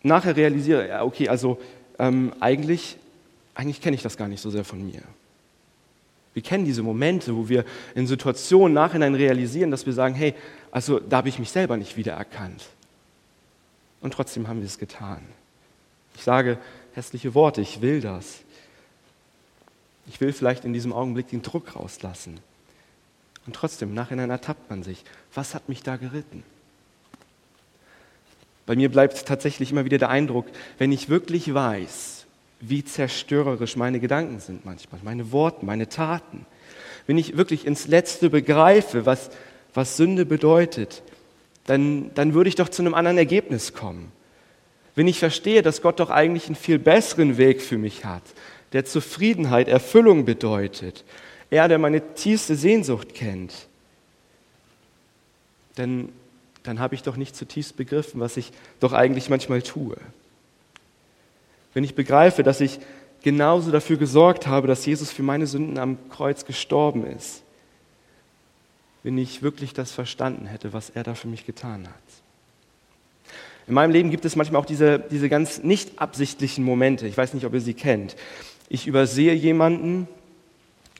nachher 0.02 0.36
realisiere, 0.36 0.88
ja, 0.88 1.04
okay, 1.04 1.28
also 1.28 1.60
ähm, 1.98 2.32
eigentlich, 2.40 2.96
eigentlich 3.54 3.80
kenne 3.80 3.96
ich 3.96 4.02
das 4.02 4.16
gar 4.16 4.28
nicht 4.28 4.40
so 4.40 4.50
sehr 4.50 4.64
von 4.64 4.84
mir. 4.84 5.02
Wir 6.34 6.42
kennen 6.42 6.64
diese 6.64 6.82
Momente, 6.82 7.36
wo 7.36 7.48
wir 7.48 7.64
in 7.94 8.06
Situationen 8.06 8.72
nachhinein 8.72 9.14
realisieren, 9.14 9.70
dass 9.70 9.84
wir 9.84 9.92
sagen, 9.92 10.14
hey, 10.14 10.34
also 10.70 10.98
da 10.98 11.18
habe 11.18 11.28
ich 11.28 11.38
mich 11.38 11.50
selber 11.50 11.76
nicht 11.76 11.96
wiedererkannt. 11.96 12.64
Und 14.00 14.14
trotzdem 14.14 14.48
haben 14.48 14.60
wir 14.60 14.66
es 14.66 14.78
getan. 14.78 15.20
Ich 16.14 16.22
sage 16.22 16.58
hässliche 16.94 17.34
Worte, 17.34 17.60
ich 17.60 17.82
will 17.82 18.00
das. 18.00 18.40
Ich 20.06 20.20
will 20.20 20.32
vielleicht 20.32 20.64
in 20.64 20.72
diesem 20.72 20.92
Augenblick 20.92 21.28
den 21.28 21.42
Druck 21.42 21.76
rauslassen. 21.76 22.40
Und 23.46 23.54
trotzdem, 23.54 23.90
im 23.90 23.94
Nachhinein 23.94 24.30
ertappt 24.30 24.70
man 24.70 24.82
sich. 24.82 25.04
Was 25.34 25.54
hat 25.54 25.68
mich 25.68 25.82
da 25.82 25.96
geritten? 25.96 26.42
Bei 28.66 28.76
mir 28.76 28.90
bleibt 28.90 29.26
tatsächlich 29.26 29.72
immer 29.72 29.84
wieder 29.84 29.98
der 29.98 30.10
Eindruck, 30.10 30.46
wenn 30.78 30.92
ich 30.92 31.08
wirklich 31.08 31.52
weiß, 31.52 32.26
wie 32.60 32.84
zerstörerisch 32.84 33.76
meine 33.76 33.98
Gedanken 33.98 34.38
sind 34.38 34.64
manchmal, 34.64 35.00
meine 35.02 35.32
Worte, 35.32 35.66
meine 35.66 35.88
Taten. 35.88 36.46
Wenn 37.06 37.18
ich 37.18 37.36
wirklich 37.36 37.66
ins 37.66 37.88
Letzte 37.88 38.30
begreife, 38.30 39.04
was, 39.04 39.30
was 39.74 39.96
Sünde 39.96 40.24
bedeutet, 40.24 41.02
dann, 41.66 42.12
dann 42.14 42.34
würde 42.34 42.48
ich 42.48 42.54
doch 42.54 42.68
zu 42.68 42.82
einem 42.82 42.94
anderen 42.94 43.18
Ergebnis 43.18 43.72
kommen. 43.72 44.12
Wenn 44.94 45.08
ich 45.08 45.18
verstehe, 45.18 45.62
dass 45.62 45.82
Gott 45.82 46.00
doch 46.00 46.10
eigentlich 46.10 46.46
einen 46.46 46.54
viel 46.54 46.78
besseren 46.78 47.38
Weg 47.38 47.62
für 47.62 47.78
mich 47.78 48.04
hat, 48.04 48.22
der 48.72 48.84
Zufriedenheit, 48.84 49.68
Erfüllung 49.68 50.24
bedeutet, 50.24 51.04
er, 51.50 51.68
der 51.68 51.78
meine 51.78 52.14
tiefste 52.14 52.56
Sehnsucht 52.56 53.14
kennt, 53.14 53.52
dann, 55.74 56.10
dann 56.62 56.78
habe 56.78 56.94
ich 56.94 57.02
doch 57.02 57.16
nicht 57.16 57.34
zutiefst 57.34 57.76
begriffen, 57.76 58.20
was 58.20 58.36
ich 58.36 58.52
doch 58.80 58.92
eigentlich 58.92 59.28
manchmal 59.28 59.62
tue. 59.62 59.96
Wenn 61.74 61.84
ich 61.84 61.94
begreife, 61.94 62.42
dass 62.42 62.60
ich 62.60 62.78
genauso 63.22 63.70
dafür 63.70 63.96
gesorgt 63.96 64.46
habe, 64.46 64.68
dass 64.68 64.84
Jesus 64.84 65.10
für 65.10 65.22
meine 65.22 65.46
Sünden 65.46 65.78
am 65.78 65.96
Kreuz 66.10 66.44
gestorben 66.44 67.06
ist. 67.06 67.42
Wenn 69.02 69.18
ich 69.18 69.42
wirklich 69.42 69.72
das 69.72 69.90
verstanden 69.90 70.46
hätte, 70.46 70.72
was 70.72 70.90
er 70.90 71.02
da 71.02 71.14
für 71.14 71.28
mich 71.28 71.46
getan 71.46 71.88
hat. 71.88 71.94
In 73.66 73.74
meinem 73.74 73.90
Leben 73.90 74.10
gibt 74.10 74.24
es 74.24 74.36
manchmal 74.36 74.60
auch 74.60 74.66
diese, 74.66 74.98
diese 74.98 75.28
ganz 75.28 75.62
nicht 75.62 76.00
absichtlichen 76.00 76.64
Momente. 76.64 77.06
Ich 77.06 77.16
weiß 77.16 77.34
nicht, 77.34 77.46
ob 77.46 77.54
ihr 77.54 77.60
sie 77.60 77.74
kennt. 77.74 78.16
Ich 78.68 78.86
übersehe 78.86 79.34
jemanden, 79.34 80.08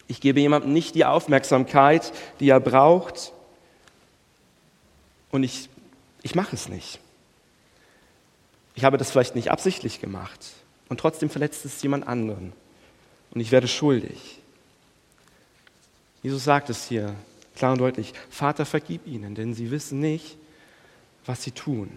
ich 0.07 0.21
gebe 0.21 0.41
jemandem 0.41 0.73
nicht 0.73 0.95
die 0.95 1.05
Aufmerksamkeit, 1.05 2.13
die 2.41 2.49
er 2.49 2.61
braucht 2.61 3.33
und 5.33 5.43
ich, 5.43 5.69
ich 6.23 6.37
mache 6.37 6.55
es 6.55 6.69
nicht. 6.69 7.01
Ich 8.75 8.85
habe 8.85 8.97
das 8.97 9.11
vielleicht 9.11 9.35
nicht 9.35 9.51
absichtlich 9.51 10.01
gemacht 10.01 10.53
und 10.89 11.01
trotzdem 11.01 11.29
verletzt 11.29 11.65
es 11.65 11.83
jemand 11.83 12.07
anderen 12.07 12.53
und 13.33 13.41
ich 13.41 13.51
werde 13.51 13.67
schuldig. 13.67 14.39
Jesus 16.23 16.45
sagt 16.45 16.71
es 16.71 16.87
hier 16.87 17.15
klar 17.57 17.73
und 17.73 17.81
deutlich, 17.81 18.15
Vater, 18.31 18.65
vergib 18.65 19.07
ihnen, 19.07 19.35
denn 19.35 19.55
sie 19.55 19.71
wissen 19.71 20.01
nicht, 20.01 20.37
was 21.27 21.43
sie 21.43 21.51
tun. 21.51 21.91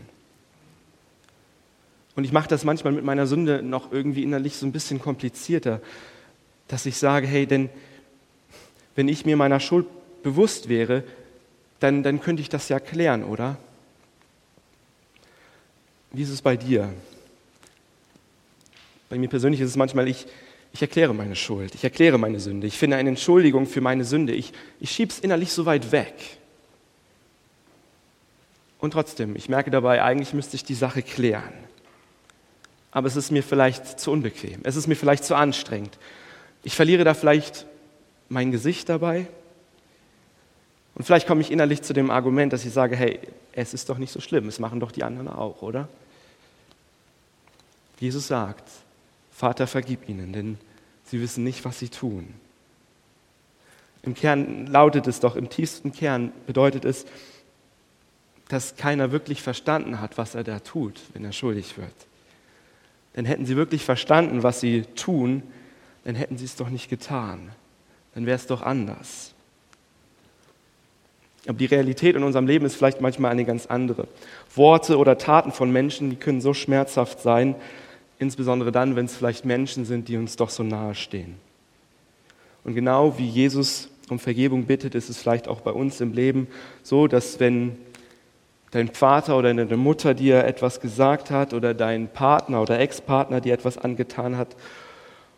Und 2.15 2.23
ich 2.23 2.31
mache 2.31 2.47
das 2.47 2.63
manchmal 2.63 2.93
mit 2.93 3.03
meiner 3.03 3.27
Sünde 3.27 3.61
noch 3.61 3.91
irgendwie 3.91 4.23
innerlich 4.23 4.55
so 4.55 4.65
ein 4.65 4.71
bisschen 4.71 4.99
komplizierter, 4.99 5.81
dass 6.67 6.85
ich 6.85 6.97
sage, 6.97 7.27
hey, 7.27 7.45
denn 7.45 7.69
wenn 8.95 9.07
ich 9.07 9.25
mir 9.25 9.35
meiner 9.35 9.59
Schuld 9.59 9.85
bewusst 10.23 10.69
wäre, 10.69 11.03
dann, 11.79 12.03
dann 12.03 12.21
könnte 12.21 12.41
ich 12.41 12.49
das 12.49 12.69
ja 12.69 12.79
klären, 12.79 13.23
oder? 13.23 13.57
Wie 16.11 16.21
ist 16.21 16.29
es 16.29 16.41
bei 16.41 16.55
dir? 16.55 16.93
Bei 19.09 19.17
mir 19.17 19.29
persönlich 19.29 19.61
ist 19.61 19.69
es 19.69 19.75
manchmal, 19.75 20.07
ich, 20.07 20.25
ich 20.73 20.81
erkläre 20.81 21.13
meine 21.13 21.35
Schuld, 21.35 21.75
ich 21.75 21.83
erkläre 21.83 22.17
meine 22.17 22.39
Sünde, 22.39 22.67
ich 22.67 22.77
finde 22.77 22.97
eine 22.97 23.09
Entschuldigung 23.09 23.67
für 23.67 23.81
meine 23.81 24.05
Sünde, 24.05 24.33
ich, 24.33 24.53
ich 24.79 24.91
schiebe 24.91 25.11
es 25.11 25.19
innerlich 25.19 25.51
so 25.51 25.65
weit 25.65 25.91
weg. 25.91 26.13
Und 28.79 28.91
trotzdem, 28.91 29.35
ich 29.35 29.49
merke 29.49 29.71
dabei, 29.71 30.03
eigentlich 30.03 30.33
müsste 30.33 30.55
ich 30.55 30.63
die 30.63 30.75
Sache 30.75 31.01
klären 31.01 31.65
aber 32.95 33.07
es 33.07 33.17
ist 33.17 33.29
mir 33.29 33.43
vielleicht 33.43 33.99
zu 33.99 34.09
unbequem, 34.09 34.61
es 34.63 34.77
ist 34.77 34.87
mir 34.87 34.95
vielleicht 34.95 35.25
zu 35.25 35.35
anstrengend. 35.35 35.99
Ich 36.63 36.77
verliere 36.77 37.03
da 37.03 37.13
vielleicht 37.13 37.65
mein 38.29 38.53
Gesicht 38.53 38.87
dabei. 38.87 39.27
Und 40.95 41.03
vielleicht 41.03 41.27
komme 41.27 41.41
ich 41.41 41.51
innerlich 41.51 41.81
zu 41.81 41.93
dem 41.93 42.09
Argument, 42.09 42.51
dass 42.53 42.65
ich 42.65 42.73
sage, 42.73 42.95
hey, 42.95 43.19
es 43.51 43.73
ist 43.73 43.89
doch 43.89 43.97
nicht 43.97 44.11
so 44.11 44.21
schlimm, 44.21 44.47
es 44.47 44.59
machen 44.59 44.79
doch 44.79 44.91
die 44.91 45.03
anderen 45.03 45.27
auch, 45.27 45.61
oder? 45.61 45.89
Jesus 47.99 48.27
sagt, 48.27 48.63
Vater, 49.31 49.67
vergib 49.67 50.07
ihnen, 50.07 50.31
denn 50.31 50.57
sie 51.05 51.21
wissen 51.21 51.43
nicht, 51.43 51.65
was 51.65 51.79
sie 51.79 51.89
tun. 51.89 52.33
Im 54.03 54.13
Kern 54.13 54.67
lautet 54.67 55.07
es 55.07 55.19
doch, 55.19 55.35
im 55.35 55.49
tiefsten 55.49 55.91
Kern 55.91 56.31
bedeutet 56.47 56.85
es, 56.85 57.05
dass 58.47 58.75
keiner 58.75 59.11
wirklich 59.11 59.41
verstanden 59.41 59.99
hat, 59.99 60.17
was 60.17 60.35
er 60.35 60.43
da 60.43 60.59
tut, 60.59 61.01
wenn 61.13 61.25
er 61.25 61.31
schuldig 61.33 61.77
wird. 61.77 61.93
Denn 63.15 63.25
hätten 63.25 63.45
sie 63.45 63.55
wirklich 63.55 63.83
verstanden, 63.83 64.43
was 64.43 64.59
sie 64.59 64.83
tun, 64.95 65.43
dann 66.03 66.15
hätten 66.15 66.37
sie 66.37 66.45
es 66.45 66.55
doch 66.55 66.69
nicht 66.69 66.89
getan. 66.89 67.51
Dann 68.13 68.25
wäre 68.25 68.35
es 68.35 68.47
doch 68.47 68.61
anders. 68.61 69.34
Aber 71.47 71.57
die 71.57 71.65
Realität 71.65 72.15
in 72.15 72.23
unserem 72.23 72.47
Leben 72.47 72.65
ist 72.65 72.75
vielleicht 72.75 73.01
manchmal 73.01 73.31
eine 73.31 73.45
ganz 73.45 73.67
andere. 73.67 74.07
Worte 74.55 74.97
oder 74.97 75.17
Taten 75.17 75.51
von 75.51 75.71
Menschen, 75.71 76.09
die 76.09 76.15
können 76.15 76.41
so 76.41 76.53
schmerzhaft 76.53 77.21
sein, 77.21 77.55
insbesondere 78.17 78.71
dann, 78.71 78.95
wenn 78.95 79.05
es 79.05 79.15
vielleicht 79.15 79.45
Menschen 79.45 79.85
sind, 79.85 80.07
die 80.07 80.17
uns 80.17 80.35
doch 80.35 80.49
so 80.49 80.63
nahe 80.63 80.95
stehen. 80.95 81.35
Und 82.63 82.73
genau 82.73 83.17
wie 83.17 83.27
Jesus 83.27 83.89
um 84.09 84.19
Vergebung 84.19 84.65
bittet, 84.65 84.95
ist 84.95 85.09
es 85.09 85.17
vielleicht 85.17 85.47
auch 85.47 85.61
bei 85.61 85.71
uns 85.71 86.01
im 86.01 86.13
Leben 86.13 86.47
so, 86.83 87.07
dass 87.07 87.39
wenn 87.39 87.77
dein 88.71 88.89
Vater 88.89 89.37
oder 89.37 89.53
deine 89.53 89.77
Mutter 89.77 90.13
dir 90.13 90.43
etwas 90.43 90.81
gesagt 90.81 91.31
hat 91.31 91.53
oder 91.53 91.73
dein 91.73 92.07
Partner 92.07 92.61
oder 92.61 92.79
Ex-Partner 92.79 93.39
dir 93.39 93.53
etwas 93.53 93.77
angetan 93.77 94.37
hat 94.37 94.55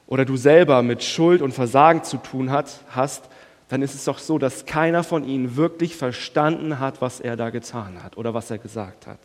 oder 0.08 0.26
du 0.26 0.38
selber 0.38 0.82
mit 0.82 1.04
Schuld 1.04 1.42
und 1.42 1.54
Versagen 1.54 2.04
zu 2.04 2.18
tun 2.18 2.50
hat, 2.50 2.80
hast, 2.90 3.30
dann 3.70 3.82
ist 3.82 3.96
es 3.96 4.06
doch 4.06 4.20
so, 4.20 4.38
dass 4.38 4.66
keiner 4.66 5.04
von 5.04 5.26
ihnen 5.26 5.56
wirklich 5.56 5.96
verstanden 5.96 6.80
hat, 6.80 7.02
was 7.02 7.20
er 7.20 7.36
da 7.36 7.50
getan 7.50 8.02
hat 8.02 8.18
oder 8.18 8.34
was 8.34 8.50
er 8.50 8.58
gesagt 8.58 9.08
hat. 9.08 9.20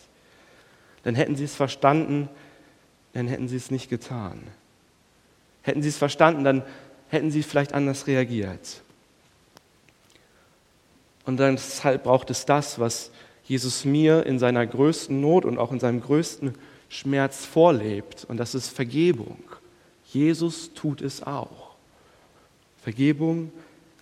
Dann 1.04 1.14
hätten 1.14 1.36
sie 1.36 1.44
es 1.44 1.54
verstanden, 1.54 2.28
dann 3.12 3.28
hätten 3.28 3.48
sie 3.48 3.56
es 3.56 3.70
nicht 3.70 3.88
getan. 3.88 4.42
Hätten 5.62 5.82
sie 5.82 5.90
es 5.90 5.98
verstanden, 5.98 6.44
dann 6.44 6.62
hätten 7.08 7.30
sie 7.30 7.42
vielleicht 7.42 7.72
anders 7.72 8.06
reagiert. 8.06 8.82
Und 11.24 11.38
deshalb 11.38 12.04
braucht 12.04 12.30
es 12.30 12.44
das, 12.44 12.80
was 12.80 13.12
Jesus 13.44 13.84
mir 13.84 14.26
in 14.26 14.38
seiner 14.38 14.66
größten 14.66 15.20
Not 15.20 15.44
und 15.44 15.58
auch 15.58 15.70
in 15.70 15.78
seinem 15.78 16.00
größten 16.00 16.54
Schmerz 16.88 17.44
vorlebt. 17.44 18.24
Und 18.28 18.38
das 18.38 18.54
ist 18.54 18.70
Vergebung. 18.70 19.42
Jesus 20.06 20.74
tut 20.74 21.00
es 21.00 21.22
auch. 21.22 21.74
Vergebung, 22.82 23.52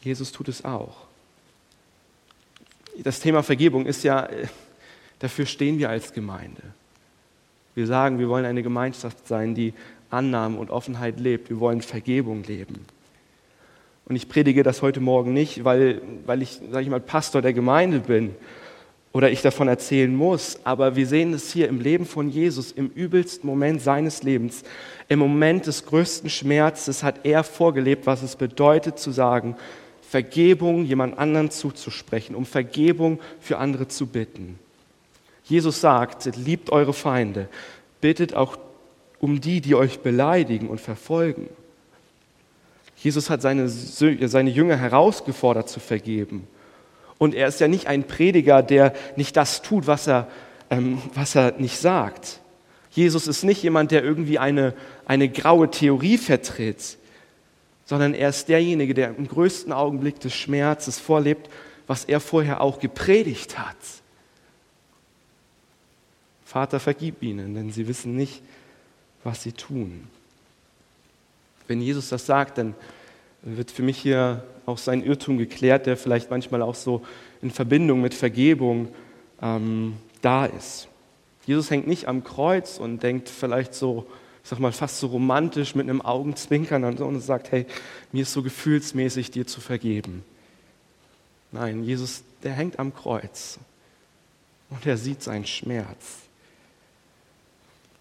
Jesus 0.00 0.32
tut 0.32 0.48
es 0.48 0.64
auch. 0.64 1.06
Das 3.02 3.20
Thema 3.20 3.42
Vergebung 3.42 3.86
ist 3.86 4.02
ja, 4.02 4.28
dafür 5.18 5.46
stehen 5.46 5.78
wir 5.78 5.90
als 5.90 6.12
Gemeinde. 6.12 6.62
Wir 7.74 7.86
sagen, 7.86 8.18
wir 8.18 8.28
wollen 8.28 8.44
eine 8.44 8.62
Gemeinschaft 8.62 9.26
sein, 9.28 9.54
die 9.54 9.74
Annahme 10.10 10.58
und 10.58 10.70
Offenheit 10.70 11.20
lebt. 11.20 11.50
Wir 11.50 11.60
wollen 11.60 11.82
Vergebung 11.82 12.42
leben. 12.42 12.84
Und 14.06 14.16
ich 14.16 14.28
predige 14.28 14.62
das 14.62 14.82
heute 14.82 15.00
Morgen 15.00 15.32
nicht, 15.32 15.64
weil, 15.64 16.02
weil 16.26 16.42
ich, 16.42 16.60
sage 16.70 16.82
ich 16.82 16.90
mal, 16.90 17.00
Pastor 17.00 17.42
der 17.42 17.52
Gemeinde 17.52 18.00
bin 18.00 18.34
oder 19.12 19.30
ich 19.30 19.42
davon 19.42 19.68
erzählen 19.68 20.14
muss, 20.14 20.58
aber 20.64 20.96
wir 20.96 21.06
sehen 21.06 21.32
es 21.32 21.52
hier 21.52 21.68
im 21.68 21.80
Leben 21.80 22.06
von 22.06 22.28
Jesus, 22.28 22.72
im 22.72 22.88
übelsten 22.88 23.48
Moment 23.48 23.82
seines 23.82 24.22
Lebens, 24.22 24.62
im 25.08 25.18
Moment 25.18 25.66
des 25.66 25.86
größten 25.86 26.30
Schmerzes 26.30 27.02
hat 27.02 27.24
er 27.24 27.44
vorgelebt, 27.44 28.06
was 28.06 28.22
es 28.22 28.36
bedeutet 28.36 28.98
zu 28.98 29.10
sagen, 29.10 29.56
Vergebung 30.10 30.84
jemand 30.86 31.18
anderen 31.18 31.52
zuzusprechen, 31.52 32.34
um 32.34 32.44
Vergebung 32.44 33.20
für 33.40 33.58
andere 33.58 33.86
zu 33.86 34.08
bitten. 34.08 34.58
Jesus 35.44 35.80
sagt, 35.80 36.28
liebt 36.36 36.70
eure 36.70 36.92
Feinde, 36.92 37.48
bittet 38.00 38.34
auch 38.34 38.58
um 39.20 39.40
die, 39.40 39.60
die 39.60 39.76
euch 39.76 40.00
beleidigen 40.00 40.68
und 40.68 40.80
verfolgen. 40.80 41.48
Jesus 42.96 43.30
hat 43.30 43.40
seine, 43.40 43.68
seine 43.68 44.50
Jünger 44.50 44.76
herausgefordert 44.76 45.68
zu 45.68 45.78
vergeben. 45.78 46.48
Und 47.18 47.32
er 47.32 47.46
ist 47.46 47.60
ja 47.60 47.68
nicht 47.68 47.86
ein 47.86 48.02
Prediger, 48.02 48.64
der 48.64 48.94
nicht 49.14 49.36
das 49.36 49.62
tut, 49.62 49.86
was 49.86 50.08
er, 50.08 50.26
ähm, 50.70 51.00
was 51.14 51.36
er 51.36 51.52
nicht 51.58 51.78
sagt. 51.78 52.40
Jesus 52.90 53.28
ist 53.28 53.44
nicht 53.44 53.62
jemand, 53.62 53.92
der 53.92 54.02
irgendwie 54.02 54.40
eine, 54.40 54.74
eine 55.06 55.28
graue 55.28 55.70
Theorie 55.70 56.18
vertritt, 56.18 56.98
sondern 57.90 58.14
er 58.14 58.28
ist 58.28 58.48
derjenige, 58.48 58.94
der 58.94 59.16
im 59.16 59.26
größten 59.26 59.72
Augenblick 59.72 60.20
des 60.20 60.32
Schmerzes 60.32 61.00
vorlebt, 61.00 61.50
was 61.88 62.04
er 62.04 62.20
vorher 62.20 62.60
auch 62.60 62.78
gepredigt 62.78 63.58
hat. 63.58 63.74
Vater, 66.44 66.78
vergib 66.78 67.20
ihnen, 67.20 67.56
denn 67.56 67.72
sie 67.72 67.88
wissen 67.88 68.14
nicht, 68.14 68.42
was 69.24 69.42
sie 69.42 69.50
tun. 69.50 70.06
Wenn 71.66 71.80
Jesus 71.80 72.10
das 72.10 72.26
sagt, 72.26 72.58
dann 72.58 72.76
wird 73.42 73.72
für 73.72 73.82
mich 73.82 73.98
hier 73.98 74.44
auch 74.66 74.78
sein 74.78 75.02
Irrtum 75.02 75.36
geklärt, 75.36 75.86
der 75.86 75.96
vielleicht 75.96 76.30
manchmal 76.30 76.62
auch 76.62 76.76
so 76.76 77.04
in 77.42 77.50
Verbindung 77.50 78.02
mit 78.02 78.14
Vergebung 78.14 78.86
ähm, 79.42 79.96
da 80.22 80.46
ist. 80.46 80.86
Jesus 81.44 81.72
hängt 81.72 81.88
nicht 81.88 82.06
am 82.06 82.22
Kreuz 82.22 82.78
und 82.78 83.02
denkt 83.02 83.28
vielleicht 83.28 83.74
so, 83.74 84.06
sag 84.50 84.58
mal, 84.58 84.72
fast 84.72 84.98
so 84.98 85.06
romantisch 85.06 85.76
mit 85.76 85.88
einem 85.88 86.02
Augenzwinkern 86.02 86.82
und 86.82 87.20
sagt, 87.20 87.52
hey, 87.52 87.66
mir 88.10 88.22
ist 88.22 88.32
so 88.32 88.42
gefühlsmäßig, 88.42 89.30
dir 89.30 89.46
zu 89.46 89.60
vergeben. 89.60 90.24
Nein, 91.52 91.84
Jesus, 91.84 92.24
der 92.42 92.52
hängt 92.52 92.80
am 92.80 92.92
Kreuz 92.92 93.60
und 94.68 94.84
er 94.86 94.96
sieht 94.96 95.22
seinen 95.22 95.46
Schmerz. 95.46 96.16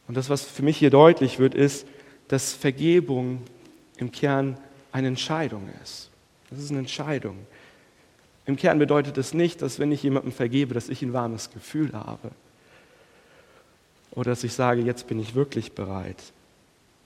Und 0.08 0.18
das, 0.18 0.32
was 0.32 0.44
für 0.44 0.64
mich 0.64 0.78
hier 0.78 0.90
deutlich 0.90 1.38
wird, 1.38 1.54
ist, 1.54 1.86
dass 2.30 2.54
Vergebung 2.54 3.44
im 3.98 4.12
Kern 4.12 4.58
eine 4.92 5.08
Entscheidung 5.08 5.70
ist. 5.84 6.10
Das 6.50 6.58
ist 6.58 6.72
eine 6.72 6.80
Entscheidung. 6.80 7.38
Im 8.48 8.56
Kern 8.56 8.80
bedeutet 8.80 9.20
es 9.20 9.36
nicht, 9.36 9.62
dass 9.62 9.78
wenn 9.78 9.92
ich 9.92 10.02
jemandem 10.02 10.32
vergebe, 10.32 10.74
dass 10.74 10.90
ich 10.90 11.04
ein 11.04 11.14
warmes 11.14 11.52
Gefühl 11.52 11.94
habe. 11.94 12.32
Oder 14.10 14.32
dass 14.32 14.44
ich 14.44 14.54
sage, 14.54 14.82
jetzt 14.82 15.06
bin 15.06 15.20
ich 15.20 15.36
wirklich 15.36 15.74
bereit. 15.74 16.18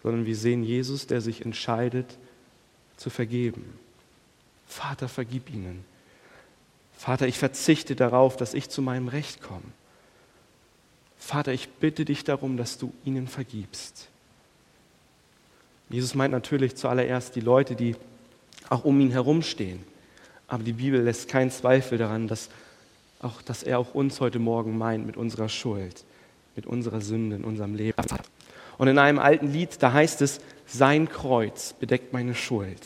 Sondern 0.03 0.25
wir 0.25 0.35
sehen 0.35 0.63
Jesus, 0.63 1.07
der 1.07 1.21
sich 1.21 1.43
entscheidet 1.45 2.17
zu 2.97 3.09
vergeben. 3.09 3.79
Vater, 4.67 5.07
vergib 5.07 5.49
ihnen. 5.49 5.85
Vater, 6.97 7.27
ich 7.27 7.37
verzichte 7.37 7.95
darauf, 7.95 8.37
dass 8.37 8.53
ich 8.53 8.69
zu 8.69 8.81
meinem 8.81 9.07
Recht 9.07 9.41
komme. 9.41 9.65
Vater, 11.17 11.53
ich 11.53 11.69
bitte 11.69 12.05
dich 12.05 12.23
darum, 12.23 12.57
dass 12.57 12.77
du 12.77 12.93
ihnen 13.05 13.27
vergibst. 13.27 14.09
Jesus 15.89 16.15
meint 16.15 16.31
natürlich 16.31 16.75
zuallererst 16.75 17.35
die 17.35 17.41
Leute, 17.41 17.75
die 17.75 17.95
auch 18.69 18.83
um 18.83 18.99
ihn 18.99 19.11
herumstehen. 19.11 19.83
Aber 20.47 20.63
die 20.63 20.73
Bibel 20.73 21.01
lässt 21.01 21.29
keinen 21.29 21.51
Zweifel 21.51 21.97
daran, 21.97 22.27
dass, 22.27 22.49
auch, 23.21 23.41
dass 23.41 23.63
er 23.63 23.79
auch 23.79 23.93
uns 23.93 24.19
heute 24.19 24.39
Morgen 24.39 24.77
meint 24.77 25.05
mit 25.05 25.17
unserer 25.17 25.49
Schuld, 25.49 26.03
mit 26.55 26.65
unserer 26.65 27.01
Sünde 27.01 27.35
in 27.35 27.43
unserem 27.43 27.75
Leben. 27.75 27.95
Und 28.77 28.87
in 28.87 28.97
einem 28.97 29.19
alten 29.19 29.51
Lied, 29.51 29.81
da 29.81 29.93
heißt 29.93 30.21
es, 30.21 30.39
sein 30.65 31.09
Kreuz 31.09 31.73
bedeckt 31.73 32.13
meine 32.13 32.35
Schuld. 32.35 32.81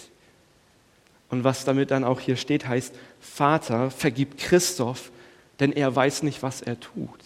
Und 1.29 1.44
was 1.44 1.65
damit 1.65 1.91
dann 1.91 2.03
auch 2.03 2.20
hier 2.20 2.36
steht, 2.36 2.67
heißt, 2.67 2.94
Vater, 3.20 3.91
vergib 3.91 4.38
Christoph, 4.38 5.12
denn 5.60 5.72
er 5.72 5.96
weiß 5.96 6.24
nicht, 6.24 6.44
was 6.44 6.62
er 6.62 6.79
tut. 6.79 7.20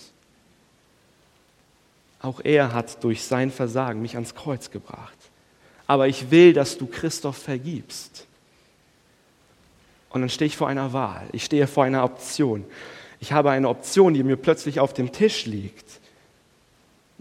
Auch 2.22 2.40
er 2.44 2.74
hat 2.74 3.04
durch 3.04 3.24
sein 3.24 3.52
Versagen 3.52 4.02
mich 4.02 4.16
ans 4.16 4.36
Kreuz 4.36 4.70
gebracht. 4.72 5.18
Aber 5.88 6.08
ich 6.08 6.32
will, 6.32 6.54
dass 6.54 6.78
du 6.78 6.86
Christoph 6.86 7.38
vergibst. 7.38 8.26
Und 10.10 10.22
dann 10.22 10.30
stehe 10.30 10.48
ich 10.48 10.58
vor 10.58 10.68
einer 10.68 10.94
Wahl. 10.94 11.28
Ich 11.32 11.46
stehe 11.46 11.68
vor 11.68 11.84
einer 11.84 12.04
Option. 12.04 12.66
Ich 13.20 13.32
habe 13.32 13.52
eine 13.52 13.70
Option, 13.70 14.14
die 14.14 14.24
mir 14.24 14.36
plötzlich 14.36 14.80
auf 14.80 14.94
dem 14.94 15.12
Tisch 15.12 15.46
liegt. 15.46 16.01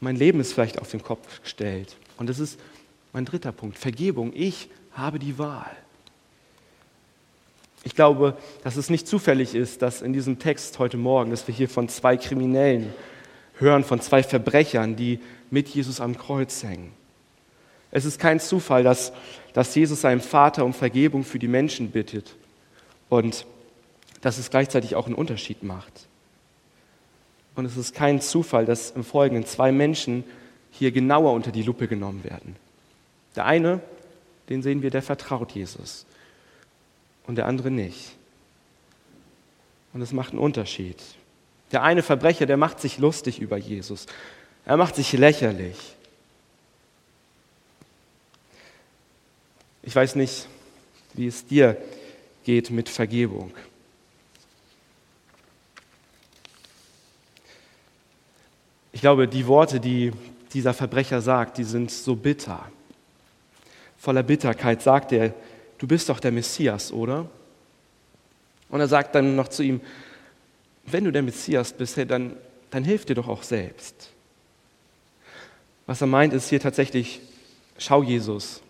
Mein 0.00 0.16
Leben 0.16 0.40
ist 0.40 0.52
vielleicht 0.52 0.80
auf 0.80 0.90
den 0.90 1.02
Kopf 1.02 1.42
gestellt. 1.42 1.96
Und 2.16 2.28
das 2.28 2.38
ist 2.38 2.58
mein 3.12 3.24
dritter 3.24 3.52
Punkt. 3.52 3.78
Vergebung. 3.78 4.32
Ich 4.34 4.68
habe 4.92 5.18
die 5.18 5.38
Wahl. 5.38 5.70
Ich 7.82 7.94
glaube, 7.94 8.36
dass 8.62 8.76
es 8.76 8.90
nicht 8.90 9.06
zufällig 9.06 9.54
ist, 9.54 9.82
dass 9.82 10.02
in 10.02 10.12
diesem 10.12 10.38
Text 10.38 10.78
heute 10.78 10.96
Morgen, 10.96 11.30
dass 11.30 11.46
wir 11.46 11.54
hier 11.54 11.68
von 11.68 11.88
zwei 11.88 12.16
Kriminellen 12.16 12.92
hören, 13.58 13.84
von 13.84 14.00
zwei 14.00 14.22
Verbrechern, 14.22 14.96
die 14.96 15.20
mit 15.50 15.68
Jesus 15.68 16.00
am 16.00 16.16
Kreuz 16.16 16.62
hängen. 16.62 16.92
Es 17.90 18.04
ist 18.04 18.20
kein 18.20 18.38
Zufall, 18.38 18.84
dass, 18.84 19.12
dass 19.52 19.74
Jesus 19.74 20.02
seinem 20.02 20.20
Vater 20.20 20.64
um 20.64 20.74
Vergebung 20.74 21.24
für 21.24 21.38
die 21.38 21.48
Menschen 21.48 21.90
bittet 21.90 22.36
und 23.08 23.46
dass 24.20 24.38
es 24.38 24.50
gleichzeitig 24.50 24.94
auch 24.94 25.06
einen 25.06 25.14
Unterschied 25.14 25.62
macht. 25.62 26.06
Und 27.54 27.64
es 27.64 27.76
ist 27.76 27.94
kein 27.94 28.20
Zufall, 28.20 28.64
dass 28.64 28.90
im 28.92 29.04
Folgenden 29.04 29.46
zwei 29.46 29.72
Menschen 29.72 30.24
hier 30.70 30.92
genauer 30.92 31.32
unter 31.32 31.52
die 31.52 31.62
Lupe 31.62 31.88
genommen 31.88 32.24
werden. 32.24 32.56
Der 33.36 33.44
eine, 33.44 33.80
den 34.48 34.62
sehen 34.62 34.82
wir, 34.82 34.90
der 34.90 35.02
vertraut 35.02 35.52
Jesus 35.52 36.06
und 37.26 37.36
der 37.36 37.46
andere 37.46 37.70
nicht. 37.70 38.12
Und 39.92 40.02
es 40.02 40.12
macht 40.12 40.30
einen 40.30 40.38
Unterschied. 40.38 40.96
Der 41.72 41.82
eine 41.82 42.02
Verbrecher, 42.02 42.46
der 42.46 42.56
macht 42.56 42.80
sich 42.80 42.98
lustig 42.98 43.40
über 43.40 43.56
Jesus. 43.56 44.06
Er 44.64 44.76
macht 44.76 44.96
sich 44.96 45.12
lächerlich. 45.12 45.76
Ich 49.82 49.94
weiß 49.94 50.16
nicht, 50.16 50.48
wie 51.14 51.26
es 51.26 51.46
dir 51.46 51.76
geht 52.44 52.70
mit 52.70 52.88
Vergebung. 52.88 53.52
Ich 58.92 59.00
glaube, 59.00 59.28
die 59.28 59.46
Worte, 59.46 59.80
die 59.80 60.12
dieser 60.52 60.74
Verbrecher 60.74 61.20
sagt, 61.20 61.58
die 61.58 61.64
sind 61.64 61.90
so 61.90 62.16
bitter. 62.16 62.68
Voller 63.98 64.22
Bitterkeit 64.22 64.82
sagt 64.82 65.12
er, 65.12 65.34
du 65.78 65.86
bist 65.86 66.08
doch 66.08 66.20
der 66.20 66.32
Messias, 66.32 66.92
oder? 66.92 67.26
Und 68.68 68.80
er 68.80 68.88
sagt 68.88 69.14
dann 69.14 69.36
noch 69.36 69.48
zu 69.48 69.62
ihm, 69.62 69.80
wenn 70.86 71.04
du 71.04 71.12
der 71.12 71.22
Messias 71.22 71.72
bist, 71.72 71.98
dann, 72.08 72.36
dann 72.70 72.84
hilf 72.84 73.04
dir 73.04 73.14
doch 73.14 73.28
auch 73.28 73.42
selbst. 73.42 74.10
Was 75.86 76.00
er 76.00 76.06
meint, 76.06 76.32
ist 76.32 76.48
hier 76.48 76.60
tatsächlich, 76.60 77.20
schau 77.78 78.02
Jesus, 78.02 78.60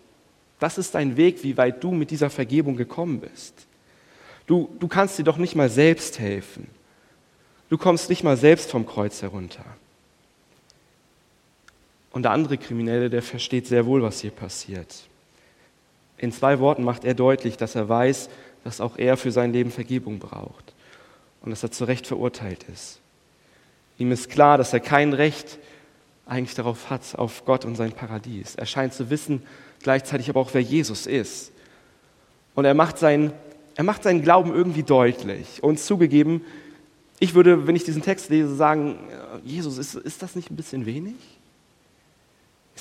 das 0.59 0.77
ist 0.77 0.93
dein 0.95 1.17
Weg, 1.17 1.43
wie 1.43 1.57
weit 1.57 1.83
du 1.83 1.91
mit 1.91 2.11
dieser 2.11 2.29
Vergebung 2.29 2.75
gekommen 2.75 3.19
bist. 3.19 3.53
Du, 4.45 4.69
du 4.79 4.87
kannst 4.87 5.17
dir 5.17 5.23
doch 5.23 5.37
nicht 5.37 5.55
mal 5.55 5.69
selbst 5.69 6.19
helfen. 6.19 6.67
Du 7.69 7.77
kommst 7.77 8.09
nicht 8.09 8.23
mal 8.23 8.37
selbst 8.37 8.69
vom 8.69 8.85
Kreuz 8.85 9.21
herunter. 9.21 9.65
Und 12.11 12.23
der 12.23 12.31
andere 12.31 12.57
Kriminelle, 12.57 13.09
der 13.09 13.21
versteht 13.21 13.67
sehr 13.67 13.85
wohl, 13.85 14.01
was 14.01 14.21
hier 14.21 14.31
passiert. 14.31 15.07
In 16.17 16.31
zwei 16.31 16.59
Worten 16.59 16.83
macht 16.83 17.03
er 17.03 17.13
deutlich, 17.13 17.57
dass 17.57 17.75
er 17.75 17.87
weiß, 17.87 18.29
dass 18.63 18.81
auch 18.81 18.97
er 18.97 19.17
für 19.17 19.31
sein 19.31 19.53
Leben 19.53 19.71
Vergebung 19.71 20.19
braucht 20.19 20.73
und 21.41 21.49
dass 21.49 21.63
er 21.63 21.71
zu 21.71 21.85
Recht 21.85 22.05
verurteilt 22.05 22.65
ist. 22.71 22.99
Ihm 23.97 24.11
ist 24.11 24.29
klar, 24.29 24.57
dass 24.57 24.73
er 24.73 24.79
kein 24.79 25.13
Recht 25.13 25.57
eigentlich 26.25 26.55
darauf 26.55 26.89
hat, 26.89 27.15
auf 27.17 27.45
Gott 27.45 27.65
und 27.65 27.75
sein 27.75 27.91
Paradies. 27.91 28.55
Er 28.55 28.65
scheint 28.65 28.93
zu 28.93 29.09
wissen, 29.09 29.41
gleichzeitig 29.81 30.29
aber 30.29 30.39
auch, 30.39 30.53
wer 30.53 30.61
Jesus 30.61 31.07
ist. 31.07 31.51
Und 32.53 32.65
er 32.65 32.73
macht, 32.73 32.99
seinen, 32.99 33.33
er 33.75 33.83
macht 33.83 34.03
seinen 34.03 34.21
Glauben 34.21 34.53
irgendwie 34.53 34.83
deutlich. 34.83 35.63
Und 35.63 35.79
zugegeben, 35.79 36.45
ich 37.19 37.33
würde, 37.33 37.67
wenn 37.67 37.75
ich 37.75 37.83
diesen 37.83 38.01
Text 38.01 38.29
lese, 38.29 38.55
sagen, 38.55 38.99
Jesus, 39.43 39.77
ist, 39.77 39.95
ist 39.95 40.21
das 40.21 40.35
nicht 40.35 40.51
ein 40.51 40.55
bisschen 40.55 40.85
wenig? 40.85 41.15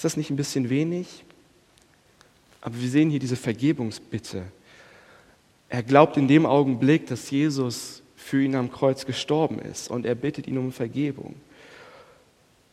Ist 0.01 0.05
das 0.05 0.17
nicht 0.17 0.31
ein 0.31 0.37
bisschen 0.37 0.71
wenig? 0.71 1.25
Aber 2.63 2.81
wir 2.81 2.89
sehen 2.89 3.11
hier 3.11 3.19
diese 3.19 3.37
Vergebungsbitte. 3.37 4.45
Er 5.69 5.83
glaubt 5.83 6.17
in 6.17 6.27
dem 6.27 6.47
Augenblick, 6.47 7.07
dass 7.07 7.31
Jesus 7.31 8.01
für 8.17 8.43
ihn 8.43 8.57
am 8.57 8.73
Kreuz 8.73 9.05
gestorben 9.05 9.59
ist 9.59 9.91
und 9.91 10.07
er 10.07 10.15
bittet 10.15 10.47
ihn 10.47 10.57
um 10.57 10.73
Vergebung. 10.73 11.35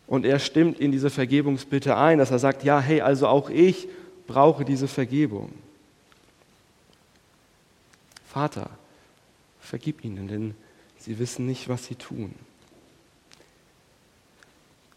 Und 0.07 0.25
er 0.25 0.39
stimmt 0.39 0.79
in 0.79 0.93
diese 0.93 1.09
Vergebungsbitte 1.09 1.97
ein, 1.97 2.17
dass 2.17 2.31
er 2.31 2.39
sagt, 2.39 2.63
ja, 2.63 2.79
hey, 2.79 3.01
also 3.01 3.27
auch 3.27 3.49
ich 3.49 3.89
brauche 4.25 4.63
diese 4.63 4.87
Vergebung. 4.87 5.51
Vater, 8.25 8.69
vergib 9.59 10.05
ihnen, 10.05 10.29
denn 10.29 10.55
sie 10.97 11.19
wissen 11.19 11.45
nicht, 11.45 11.67
was 11.67 11.87
sie 11.87 11.95
tun. 11.95 12.33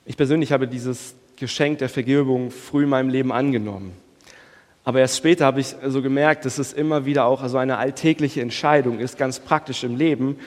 Ich 0.06 0.16
persönlich 0.16 0.52
habe 0.52 0.68
dieses 0.68 1.16
Geschenk 1.40 1.78
der 1.78 1.88
Vergebung 1.88 2.50
früh 2.50 2.84
in 2.84 2.90
meinem 2.90 3.08
Leben 3.08 3.32
angenommen. 3.32 3.92
Aber 4.84 5.00
erst 5.00 5.16
später 5.16 5.46
habe 5.46 5.60
ich 5.60 5.74
so 5.86 6.02
gemerkt, 6.02 6.44
dass 6.44 6.58
es 6.58 6.72
immer 6.72 7.06
wieder 7.06 7.24
auch 7.24 7.46
so 7.48 7.58
eine 7.58 7.78
alltägliche 7.78 8.40
Entscheidung 8.42 8.98
ist, 8.98 9.18
ganz 9.18 9.40
praktisch 9.40 9.82
im 9.82 9.96
Leben, 9.96 10.38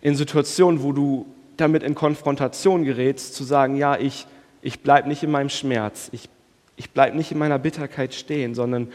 in 0.00 0.14
Situationen, 0.14 0.82
wo 0.82 0.92
du 0.92 1.26
damit 1.56 1.82
in 1.82 1.94
Konfrontation 1.94 2.84
gerätst, 2.84 3.34
zu 3.34 3.44
sagen, 3.44 3.76
ja, 3.76 3.98
ich, 3.98 4.26
ich 4.62 4.80
bleibe 4.80 5.08
nicht 5.08 5.22
in 5.22 5.30
meinem 5.30 5.48
Schmerz, 5.48 6.10
ich, 6.12 6.28
ich 6.76 6.90
bleibe 6.90 7.16
nicht 7.16 7.32
in 7.32 7.38
meiner 7.38 7.58
Bitterkeit 7.58 8.14
stehen, 8.14 8.54
sondern 8.54 8.88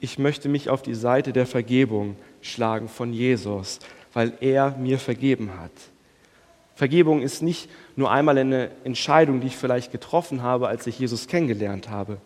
ich 0.00 0.18
möchte 0.18 0.48
mich 0.48 0.70
auf 0.70 0.82
die 0.82 0.94
Seite 0.94 1.32
der 1.32 1.46
Vergebung 1.46 2.16
schlagen 2.40 2.88
von 2.88 3.12
Jesus, 3.12 3.80
weil 4.12 4.32
er 4.40 4.76
mir 4.78 4.98
vergeben 4.98 5.50
hat. 5.60 5.72
Vergebung 6.74 7.22
ist 7.22 7.42
nicht 7.42 7.70
nur 7.96 8.10
einmal 8.10 8.36
eine 8.36 8.70
Entscheidung, 8.82 9.40
die 9.40 9.46
ich 9.46 9.56
vielleicht 9.56 9.92
getroffen 9.92 10.42
habe, 10.42 10.68
als 10.68 10.86
ich 10.86 10.98
Jesus 10.98 11.28
kennengelernt 11.28 11.88
habe, 11.88 12.18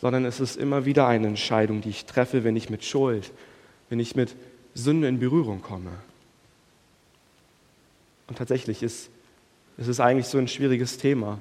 sondern 0.00 0.24
es 0.24 0.40
ist 0.40 0.56
immer 0.56 0.84
wieder 0.84 1.06
eine 1.06 1.26
Entscheidung, 1.26 1.80
die 1.80 1.90
ich 1.90 2.06
treffe, 2.06 2.44
wenn 2.44 2.56
ich 2.56 2.70
mit 2.70 2.84
Schuld, 2.84 3.32
wenn 3.88 3.98
ich 3.98 4.14
mit 4.14 4.36
Sünde 4.74 5.08
in 5.08 5.18
Berührung 5.18 5.62
komme. 5.62 5.90
Und 8.28 8.38
tatsächlich 8.38 8.82
ist 8.82 9.10
es 9.76 10.00
eigentlich 10.00 10.26
so 10.26 10.38
ein 10.38 10.48
schwieriges 10.48 10.96
Thema. 10.98 11.38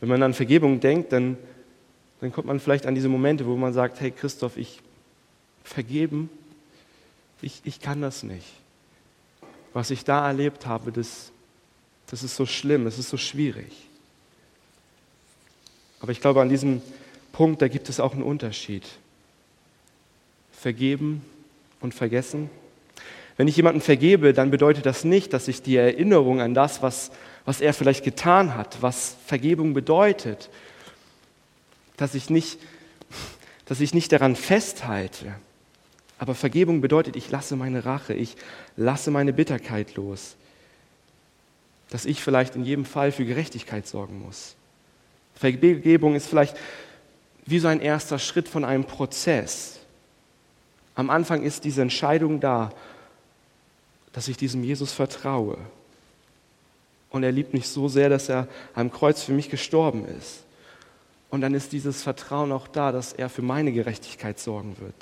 Wenn 0.00 0.08
man 0.08 0.22
an 0.22 0.34
Vergebung 0.34 0.80
denkt, 0.80 1.12
dann, 1.12 1.36
dann 2.20 2.32
kommt 2.32 2.46
man 2.46 2.60
vielleicht 2.60 2.86
an 2.86 2.94
diese 2.94 3.08
Momente, 3.08 3.46
wo 3.46 3.56
man 3.56 3.72
sagt, 3.72 4.00
hey 4.00 4.10
Christoph, 4.10 4.56
ich 4.56 4.80
vergeben, 5.64 6.30
ich, 7.40 7.60
ich 7.64 7.80
kann 7.80 8.00
das 8.00 8.22
nicht. 8.22 8.46
Was 9.72 9.90
ich 9.90 10.04
da 10.04 10.26
erlebt 10.26 10.66
habe, 10.66 10.92
das, 10.92 11.31
das 12.12 12.22
ist 12.22 12.36
so 12.36 12.44
schlimm, 12.44 12.86
es 12.86 12.98
ist 12.98 13.08
so 13.08 13.16
schwierig. 13.16 13.72
Aber 16.00 16.12
ich 16.12 16.20
glaube, 16.20 16.42
an 16.42 16.50
diesem 16.50 16.82
Punkt, 17.32 17.62
da 17.62 17.68
gibt 17.68 17.88
es 17.88 18.00
auch 18.00 18.12
einen 18.12 18.22
Unterschied. 18.22 18.86
Vergeben 20.52 21.24
und 21.80 21.94
vergessen. 21.94 22.50
Wenn 23.38 23.48
ich 23.48 23.56
jemanden 23.56 23.80
vergebe, 23.80 24.34
dann 24.34 24.50
bedeutet 24.50 24.84
das 24.84 25.04
nicht, 25.04 25.32
dass 25.32 25.48
ich 25.48 25.62
die 25.62 25.76
Erinnerung 25.76 26.42
an 26.42 26.52
das, 26.52 26.82
was, 26.82 27.12
was 27.46 27.62
er 27.62 27.72
vielleicht 27.72 28.04
getan 28.04 28.56
hat, 28.56 28.82
was 28.82 29.16
Vergebung 29.24 29.72
bedeutet, 29.72 30.50
dass 31.96 32.14
ich 32.14 32.28
nicht, 32.28 32.58
dass 33.64 33.80
ich 33.80 33.94
nicht 33.94 34.12
daran 34.12 34.36
festhalte. 34.36 35.34
Aber 36.18 36.34
Vergebung 36.34 36.82
bedeutet, 36.82 37.16
ich 37.16 37.30
lasse 37.30 37.56
meine 37.56 37.86
Rache, 37.86 38.12
ich 38.12 38.36
lasse 38.76 39.10
meine 39.10 39.32
Bitterkeit 39.32 39.94
los. 39.94 40.36
Dass 41.92 42.06
ich 42.06 42.22
vielleicht 42.22 42.56
in 42.56 42.64
jedem 42.64 42.86
Fall 42.86 43.12
für 43.12 43.26
Gerechtigkeit 43.26 43.86
sorgen 43.86 44.22
muss. 44.22 44.56
Vergebung 45.34 46.14
ist 46.14 46.26
vielleicht 46.26 46.56
wie 47.44 47.58
so 47.58 47.68
ein 47.68 47.80
erster 47.80 48.18
Schritt 48.18 48.48
von 48.48 48.64
einem 48.64 48.84
Prozess. 48.84 49.78
Am 50.94 51.10
Anfang 51.10 51.42
ist 51.42 51.64
diese 51.64 51.82
Entscheidung 51.82 52.40
da, 52.40 52.72
dass 54.14 54.28
ich 54.28 54.38
diesem 54.38 54.64
Jesus 54.64 54.92
vertraue. 54.92 55.58
Und 57.10 57.24
er 57.24 57.32
liebt 57.32 57.52
mich 57.52 57.68
so 57.68 57.88
sehr, 57.88 58.08
dass 58.08 58.30
er 58.30 58.48
am 58.74 58.90
Kreuz 58.90 59.22
für 59.22 59.32
mich 59.32 59.50
gestorben 59.50 60.06
ist. 60.06 60.44
Und 61.28 61.42
dann 61.42 61.52
ist 61.52 61.72
dieses 61.72 62.02
Vertrauen 62.02 62.52
auch 62.52 62.68
da, 62.68 62.90
dass 62.90 63.12
er 63.12 63.28
für 63.28 63.42
meine 63.42 63.70
Gerechtigkeit 63.70 64.38
sorgen 64.38 64.76
wird. 64.80 64.94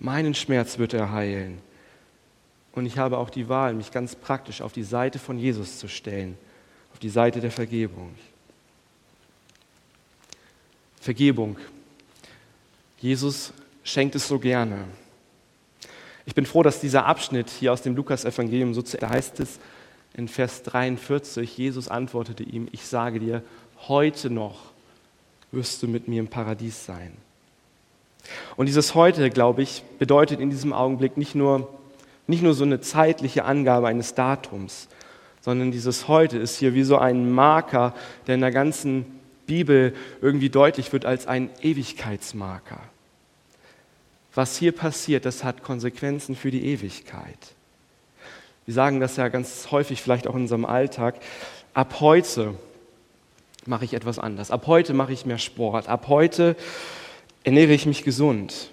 Meinen 0.00 0.34
Schmerz 0.34 0.78
wird 0.78 0.94
er 0.94 1.12
heilen. 1.12 1.58
Und 2.76 2.84
ich 2.84 2.98
habe 2.98 3.16
auch 3.16 3.30
die 3.30 3.48
Wahl, 3.48 3.72
mich 3.72 3.90
ganz 3.90 4.14
praktisch 4.14 4.60
auf 4.60 4.72
die 4.72 4.82
Seite 4.82 5.18
von 5.18 5.38
Jesus 5.38 5.78
zu 5.78 5.88
stellen, 5.88 6.36
auf 6.92 6.98
die 6.98 7.08
Seite 7.08 7.40
der 7.40 7.50
Vergebung. 7.50 8.14
Vergebung. 11.00 11.56
Jesus 13.00 13.54
schenkt 13.82 14.14
es 14.14 14.28
so 14.28 14.38
gerne. 14.38 14.84
Ich 16.26 16.34
bin 16.34 16.44
froh, 16.44 16.62
dass 16.62 16.78
dieser 16.78 17.06
Abschnitt 17.06 17.48
hier 17.48 17.72
aus 17.72 17.80
dem 17.80 17.96
Lukas-Evangelium 17.96 18.74
so 18.74 18.82
zu, 18.82 18.98
da 18.98 19.08
heißt 19.08 19.40
es 19.40 19.58
in 20.12 20.28
Vers 20.28 20.62
43, 20.64 21.56
Jesus 21.56 21.88
antwortete 21.88 22.42
ihm, 22.42 22.68
ich 22.72 22.84
sage 22.84 23.20
dir, 23.20 23.42
heute 23.88 24.28
noch 24.28 24.58
wirst 25.50 25.82
du 25.82 25.88
mit 25.88 26.08
mir 26.08 26.20
im 26.20 26.28
Paradies 26.28 26.84
sein. 26.84 27.16
Und 28.56 28.66
dieses 28.66 28.94
heute, 28.94 29.30
glaube 29.30 29.62
ich, 29.62 29.82
bedeutet 29.98 30.40
in 30.40 30.50
diesem 30.50 30.74
Augenblick 30.74 31.16
nicht 31.16 31.34
nur, 31.34 31.72
nicht 32.26 32.42
nur 32.42 32.54
so 32.54 32.64
eine 32.64 32.80
zeitliche 32.80 33.44
Angabe 33.44 33.88
eines 33.88 34.14
Datums, 34.14 34.88
sondern 35.40 35.70
dieses 35.70 36.08
heute 36.08 36.38
ist 36.38 36.58
hier 36.58 36.74
wie 36.74 36.82
so 36.82 36.98
ein 36.98 37.30
Marker, 37.32 37.94
der 38.26 38.34
in 38.34 38.40
der 38.40 38.50
ganzen 38.50 39.06
Bibel 39.46 39.94
irgendwie 40.20 40.50
deutlich 40.50 40.92
wird 40.92 41.04
als 41.04 41.26
ein 41.26 41.50
Ewigkeitsmarker 41.62 42.80
was 44.36 44.58
hier 44.58 44.72
passiert, 44.72 45.24
das 45.24 45.44
hat 45.44 45.62
Konsequenzen 45.62 46.36
für 46.36 46.50
die 46.50 46.66
Ewigkeit. 46.66 47.38
Wir 48.66 48.74
sagen 48.74 49.00
das 49.00 49.16
ja 49.16 49.28
ganz 49.28 49.68
häufig, 49.70 50.02
vielleicht 50.02 50.26
auch 50.26 50.34
in 50.34 50.42
unserem 50.42 50.66
Alltag. 50.66 51.16
Ab 51.72 52.00
heute 52.00 52.54
mache 53.64 53.84
ich 53.84 53.94
etwas 53.94 54.18
anders. 54.18 54.50
Ab 54.50 54.66
heute 54.66 54.92
mache 54.92 55.12
ich 55.12 55.24
mehr 55.24 55.38
Sport. 55.38 55.88
Ab 55.88 56.08
heute 56.08 56.56
ernähre 57.44 57.72
ich 57.72 57.86
mich 57.86 58.02
gesund. 58.02 58.70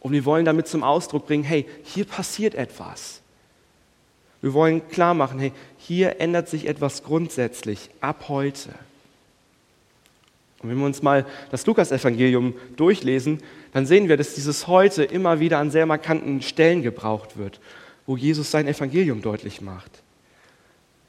Und 0.00 0.12
wir 0.12 0.24
wollen 0.24 0.44
damit 0.44 0.68
zum 0.68 0.82
Ausdruck 0.82 1.26
bringen, 1.26 1.44
hey, 1.44 1.66
hier 1.82 2.04
passiert 2.04 2.54
etwas. 2.54 3.20
Wir 4.40 4.54
wollen 4.54 4.86
klar 4.88 5.14
machen, 5.14 5.38
hey, 5.40 5.52
hier 5.78 6.20
ändert 6.20 6.48
sich 6.48 6.66
etwas 6.68 7.02
grundsätzlich 7.02 7.90
ab 8.00 8.26
heute. 8.28 8.70
Und 10.60 10.70
wenn 10.70 10.78
wir 10.78 10.86
uns 10.86 11.02
mal 11.02 11.24
das 11.50 11.66
Lukasevangelium 11.66 12.54
durchlesen, 12.76 13.40
dann 13.72 13.86
sehen 13.86 14.08
wir, 14.08 14.16
dass 14.16 14.34
dieses 14.34 14.66
heute 14.66 15.04
immer 15.04 15.40
wieder 15.40 15.58
an 15.58 15.70
sehr 15.70 15.86
markanten 15.86 16.42
Stellen 16.42 16.82
gebraucht 16.82 17.36
wird, 17.36 17.60
wo 18.06 18.16
Jesus 18.16 18.50
sein 18.50 18.66
Evangelium 18.66 19.22
deutlich 19.22 19.60
macht. 19.60 19.90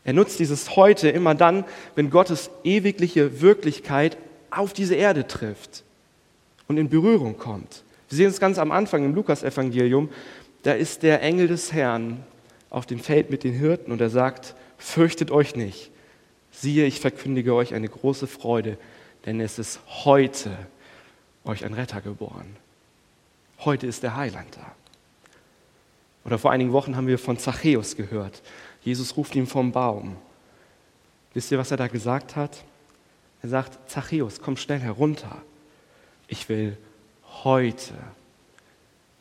Er 0.04 0.14
nutzt 0.14 0.40
dieses 0.40 0.76
heute 0.76 1.10
immer 1.10 1.36
dann, 1.36 1.66
wenn 1.96 2.10
Gottes 2.10 2.50
ewigliche 2.64 3.42
Wirklichkeit 3.42 4.18
auf 4.50 4.74
diese 4.74 4.96
Erde 4.96 5.28
trifft 5.28 5.84
und 6.68 6.78
in 6.78 6.90
Berührung 6.90 7.38
kommt. 7.38 7.84
Wir 8.10 8.16
sehen 8.16 8.30
es 8.30 8.40
ganz 8.40 8.58
am 8.58 8.72
Anfang 8.72 9.06
im 9.06 9.14
Lukasevangelium, 9.14 10.10
da 10.64 10.74
ist 10.74 11.04
der 11.04 11.22
Engel 11.22 11.48
des 11.48 11.72
Herrn 11.72 12.24
auf 12.70 12.86
dem 12.86 13.00
Feld 13.00 13.30
mit 13.30 13.44
den 13.44 13.54
Hirten 13.54 13.92
und 13.92 14.02
er 14.02 14.10
sagt, 14.10 14.56
fürchtet 14.78 15.32
euch 15.32 15.56
nicht. 15.56 15.92
Siehe, 16.52 16.86
ich 16.86 17.00
verkündige 17.00 17.54
euch 17.54 17.74
eine 17.74 17.88
große 17.88 18.28
Freude, 18.28 18.78
denn 19.26 19.40
es 19.40 19.60
ist 19.60 19.80
heute 20.04 20.58
euch 21.46 21.64
ein 21.64 21.74
Retter 21.74 22.02
geboren. 22.02 22.56
Heute 23.60 23.88
ist 23.88 24.04
der 24.04 24.16
Heiland 24.16 24.56
da. 24.56 24.72
Oder 26.26 26.40
vor 26.40 26.52
einigen 26.52 26.74
Wochen 26.74 26.96
haben 26.96 27.08
wir 27.08 27.20
von 27.20 27.38
Zachäus 27.38 27.96
gehört. 27.96 28.42
Jesus 28.82 29.16
ruft 29.18 29.36
ihn 29.36 29.48
vom 29.48 29.72
Baum. 29.72 30.16
Wisst 31.34 31.52
ihr, 31.52 31.58
was 31.58 31.72
er 31.72 31.78
da 31.78 31.88
gesagt 31.88 32.36
hat? 32.36 32.64
Er 33.42 33.50
sagt, 33.50 33.90
Zachäus, 33.90 34.42
komm 34.42 34.58
schnell 34.58 34.80
herunter. 34.80 35.42
Ich 36.28 36.50
will 36.50 36.78
heute 37.44 37.94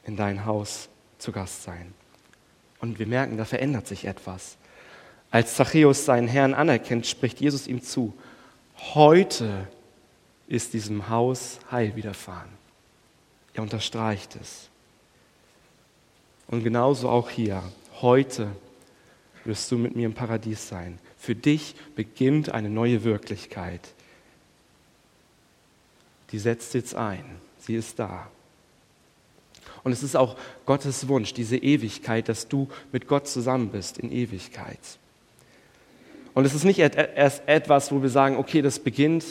in 0.05 0.17
dein 0.17 0.45
Haus 0.45 0.89
zu 1.19 1.33
Gast 1.33 1.63
sein. 1.63 1.93
Und 2.81 2.99
wir 2.99 3.07
merken, 3.07 3.37
da 3.37 3.45
verändert 3.45 3.87
sich 3.87 4.05
etwas. 4.05 4.57
Als 5.31 5.57
Zachäus 5.57 6.05
seinen 6.05 6.29
Herrn 6.29 6.55
anerkennt, 6.55 7.07
spricht 7.07 7.41
Jesus 7.41 7.67
ihm 7.67 7.83
zu, 7.83 8.15
heute 8.95 9.69
ist 10.47 10.73
diesem 10.73 11.09
Haus 11.09 11.59
Heil 11.71 11.95
widerfahren. 11.97 12.49
Er 13.53 13.63
unterstreicht 13.63 14.37
es. 14.41 14.69
Und 16.47 16.65
genauso 16.65 17.11
auch 17.11 17.29
hier. 17.29 17.63
Heute 18.01 18.51
wirst 19.45 19.71
du 19.71 19.77
mit 19.77 19.97
mir 19.97 20.07
im 20.07 20.15
Paradies 20.15 20.69
sein. 20.69 20.99
Für 21.19 21.35
dich 21.35 21.75
beginnt 21.95 22.51
eine 22.51 22.71
neue 22.71 23.05
Wirklichkeit. 23.05 23.81
Die 26.31 26.39
setzt 26.39 26.75
jetzt 26.75 26.95
ein. 26.95 27.25
Sie 27.69 27.75
ist 27.77 27.99
da. 27.99 28.27
Und 29.85 29.93
es 29.93 30.03
ist 30.03 30.17
auch 30.17 30.37
Gottes 30.65 31.07
Wunsch, 31.07 31.35
diese 31.35 31.59
Ewigkeit, 31.59 32.31
dass 32.31 32.49
du 32.49 32.67
mit 32.93 33.07
Gott 33.07 33.29
zusammen 33.29 33.69
bist 33.69 33.99
in 33.99 34.11
Ewigkeit. 34.11 34.79
Und 36.33 36.47
es 36.47 36.55
ist 36.55 36.65
nicht 36.65 36.79
erst 36.79 37.47
etwas, 37.47 37.93
wo 37.93 38.01
wir 38.01 38.09
sagen, 38.09 38.39
okay, 38.39 38.63
das 38.63 38.79
beginnt 38.79 39.23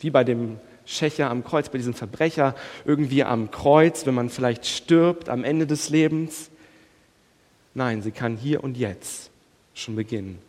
wie 0.00 0.10
bei 0.10 0.22
dem 0.22 0.60
Schächer 0.84 1.30
am 1.30 1.42
Kreuz, 1.44 1.70
bei 1.70 1.78
diesem 1.78 1.94
Verbrecher 1.94 2.54
irgendwie 2.84 3.24
am 3.24 3.50
Kreuz, 3.50 4.04
wenn 4.04 4.14
man 4.14 4.28
vielleicht 4.28 4.66
stirbt 4.66 5.30
am 5.30 5.42
Ende 5.42 5.66
des 5.66 5.88
Lebens. 5.88 6.50
Nein, 7.72 8.02
sie 8.02 8.10
kann 8.10 8.36
hier 8.36 8.62
und 8.62 8.76
jetzt 8.76 9.30
schon 9.72 9.96
beginnen, 9.96 10.40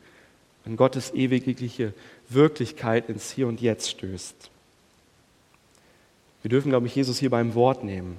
wenn 0.65 0.75
Gottes 0.75 1.13
ewigliche 1.13 1.93
Wirklichkeit 2.27 3.07
ins 3.07 3.31
Hier 3.31 3.47
und 3.47 3.61
Jetzt 3.61 3.91
stößt. 3.91 4.51
Wir 6.41 6.49
dürfen, 6.49 6.69
glaube 6.69 6.87
ich, 6.87 6.95
Jesus 6.95 7.19
hier 7.19 7.29
beim 7.29 7.53
Wort 7.55 7.83
nehmen. 7.83 8.17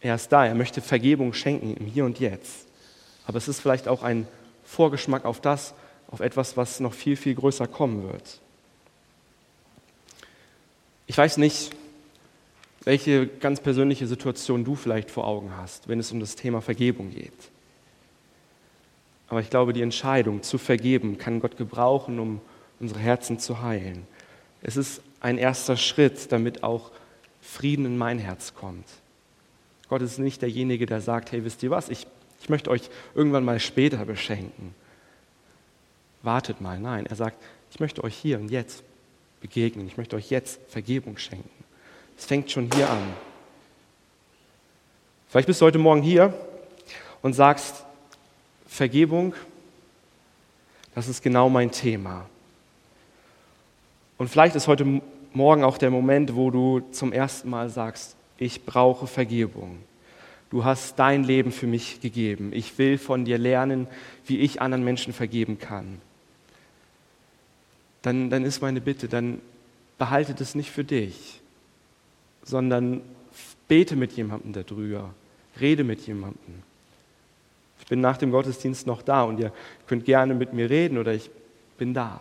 Er 0.00 0.14
ist 0.14 0.30
da, 0.30 0.46
er 0.46 0.54
möchte 0.54 0.80
Vergebung 0.80 1.32
schenken 1.32 1.74
im 1.76 1.86
Hier 1.86 2.04
und 2.04 2.20
Jetzt. 2.20 2.66
Aber 3.26 3.38
es 3.38 3.48
ist 3.48 3.60
vielleicht 3.60 3.88
auch 3.88 4.02
ein 4.02 4.28
Vorgeschmack 4.64 5.24
auf 5.24 5.40
das, 5.40 5.74
auf 6.08 6.20
etwas, 6.20 6.56
was 6.56 6.80
noch 6.80 6.92
viel, 6.92 7.16
viel 7.16 7.34
größer 7.34 7.66
kommen 7.66 8.04
wird. 8.04 8.40
Ich 11.08 11.18
weiß 11.18 11.38
nicht, 11.38 11.70
welche 12.84 13.26
ganz 13.26 13.60
persönliche 13.60 14.06
Situation 14.06 14.64
du 14.64 14.76
vielleicht 14.76 15.10
vor 15.10 15.26
Augen 15.26 15.56
hast, 15.56 15.88
wenn 15.88 15.98
es 15.98 16.12
um 16.12 16.20
das 16.20 16.36
Thema 16.36 16.60
Vergebung 16.60 17.10
geht. 17.10 17.32
Aber 19.28 19.40
ich 19.40 19.50
glaube, 19.50 19.72
die 19.72 19.82
Entscheidung 19.82 20.42
zu 20.42 20.56
vergeben 20.56 21.18
kann 21.18 21.40
Gott 21.40 21.56
gebrauchen, 21.56 22.20
um 22.20 22.40
unsere 22.78 23.00
Herzen 23.00 23.40
zu 23.40 23.60
heilen. 23.60 24.06
Es 24.62 24.76
ist 24.76 25.00
ein 25.26 25.38
erster 25.38 25.76
Schritt, 25.76 26.30
damit 26.30 26.62
auch 26.62 26.92
Frieden 27.42 27.84
in 27.84 27.98
mein 27.98 28.20
Herz 28.20 28.54
kommt. 28.54 28.86
Gott 29.88 30.00
ist 30.00 30.18
nicht 30.18 30.40
derjenige, 30.40 30.86
der 30.86 31.00
sagt, 31.00 31.32
hey, 31.32 31.44
wisst 31.44 31.64
ihr 31.64 31.70
was, 31.70 31.88
ich, 31.88 32.06
ich 32.40 32.48
möchte 32.48 32.70
euch 32.70 32.88
irgendwann 33.12 33.44
mal 33.44 33.58
später 33.58 34.04
beschenken. 34.04 34.72
Wartet 36.22 36.60
mal. 36.60 36.78
Nein, 36.78 37.06
er 37.06 37.16
sagt, 37.16 37.42
ich 37.72 37.80
möchte 37.80 38.04
euch 38.04 38.16
hier 38.16 38.38
und 38.38 38.52
jetzt 38.52 38.84
begegnen. 39.40 39.88
Ich 39.88 39.96
möchte 39.96 40.14
euch 40.14 40.30
jetzt 40.30 40.60
Vergebung 40.68 41.18
schenken. 41.18 41.50
Es 42.16 42.24
fängt 42.24 42.48
schon 42.52 42.70
hier 42.72 42.88
an. 42.88 43.12
Vielleicht 45.28 45.48
bist 45.48 45.60
du 45.60 45.66
heute 45.66 45.78
Morgen 45.78 46.02
hier 46.02 46.32
und 47.22 47.32
sagst, 47.32 47.84
Vergebung, 48.68 49.34
das 50.94 51.08
ist 51.08 51.20
genau 51.20 51.48
mein 51.48 51.72
Thema. 51.72 52.26
Und 54.18 54.28
vielleicht 54.28 54.54
ist 54.54 54.68
heute 54.68 55.02
Morgen 55.36 55.64
auch 55.64 55.78
der 55.78 55.90
Moment, 55.90 56.34
wo 56.34 56.50
du 56.50 56.80
zum 56.92 57.12
ersten 57.12 57.50
Mal 57.50 57.68
sagst, 57.68 58.16
ich 58.38 58.64
brauche 58.64 59.06
Vergebung. 59.06 59.78
Du 60.50 60.64
hast 60.64 60.98
dein 60.98 61.24
Leben 61.24 61.52
für 61.52 61.66
mich 61.66 62.00
gegeben. 62.00 62.52
Ich 62.52 62.78
will 62.78 62.98
von 62.98 63.24
dir 63.24 63.36
lernen, 63.36 63.86
wie 64.26 64.38
ich 64.38 64.62
anderen 64.62 64.84
Menschen 64.84 65.12
vergeben 65.12 65.58
kann 65.58 66.00
dann, 68.06 68.30
dann 68.30 68.44
ist 68.44 68.62
meine 68.62 68.80
Bitte, 68.80 69.08
dann 69.08 69.40
behalte 69.98 70.32
das 70.32 70.54
nicht 70.54 70.70
für 70.70 70.84
dich, 70.84 71.40
sondern 72.44 73.02
bete 73.66 73.96
mit 73.96 74.12
jemandem 74.12 74.52
darüber, 74.52 75.12
rede 75.60 75.82
mit 75.82 76.06
jemandem. 76.06 76.62
Ich 77.80 77.86
bin 77.86 78.00
nach 78.00 78.16
dem 78.16 78.30
Gottesdienst 78.30 78.86
noch 78.86 79.02
da 79.02 79.24
und 79.24 79.40
ihr 79.40 79.52
könnt 79.88 80.04
gerne 80.04 80.34
mit 80.34 80.52
mir 80.52 80.70
reden 80.70 80.98
oder 80.98 81.14
ich 81.14 81.30
bin 81.78 81.94
da. 81.94 82.20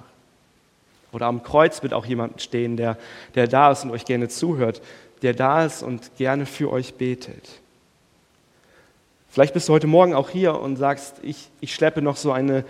Oder 1.16 1.28
am 1.28 1.44
Kreuz 1.44 1.82
wird 1.82 1.94
auch 1.94 2.06
jemand 2.06 2.42
stehen, 2.42 2.76
der, 2.76 2.98
der 3.36 3.48
da 3.48 3.72
ist 3.72 3.86
und 3.86 3.92
euch 3.92 4.04
gerne 4.04 4.28
zuhört, 4.28 4.82
der 5.22 5.34
da 5.34 5.64
ist 5.64 5.82
und 5.82 6.18
gerne 6.18 6.46
für 6.46 6.70
euch 6.70 6.96
betet. 6.96 7.62
Vielleicht 9.30 9.54
bist 9.54 9.70
du 9.70 9.74
heute 9.74 9.88
Morgen 9.88 10.14
auch 10.14 10.30
hier 10.30 10.60
und 10.60 10.76
sagst, 10.76 11.16
ich, 11.24 11.48
ich 11.62 11.74
schleppe 11.74 12.02
noch 12.02 12.18
so 12.18 12.34
eine, 12.34 12.66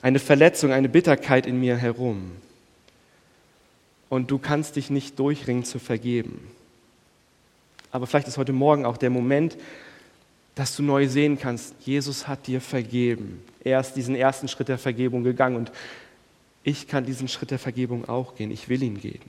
eine 0.00 0.20
Verletzung, 0.20 0.72
eine 0.72 0.88
Bitterkeit 0.88 1.46
in 1.46 1.60
mir 1.60 1.76
herum 1.76 2.32
und 4.08 4.30
du 4.30 4.38
kannst 4.38 4.76
dich 4.76 4.88
nicht 4.88 5.18
durchringen 5.18 5.64
zu 5.64 5.78
vergeben. 5.78 6.50
Aber 7.90 8.06
vielleicht 8.06 8.26
ist 8.26 8.38
heute 8.38 8.54
Morgen 8.54 8.86
auch 8.86 8.96
der 8.96 9.10
Moment, 9.10 9.58
dass 10.54 10.74
du 10.76 10.82
neu 10.82 11.08
sehen 11.08 11.38
kannst, 11.38 11.74
Jesus 11.80 12.26
hat 12.26 12.46
dir 12.46 12.62
vergeben. 12.62 13.44
Er 13.62 13.80
ist 13.80 13.92
diesen 13.92 14.14
ersten 14.14 14.48
Schritt 14.48 14.68
der 14.68 14.78
Vergebung 14.78 15.24
gegangen 15.24 15.56
und 15.56 15.72
ich 16.64 16.88
kann 16.88 17.04
diesen 17.04 17.28
Schritt 17.28 17.50
der 17.50 17.58
Vergebung 17.58 18.08
auch 18.08 18.36
gehen. 18.36 18.50
Ich 18.50 18.68
will 18.68 18.82
ihn 18.82 19.00
gehen. 19.00 19.22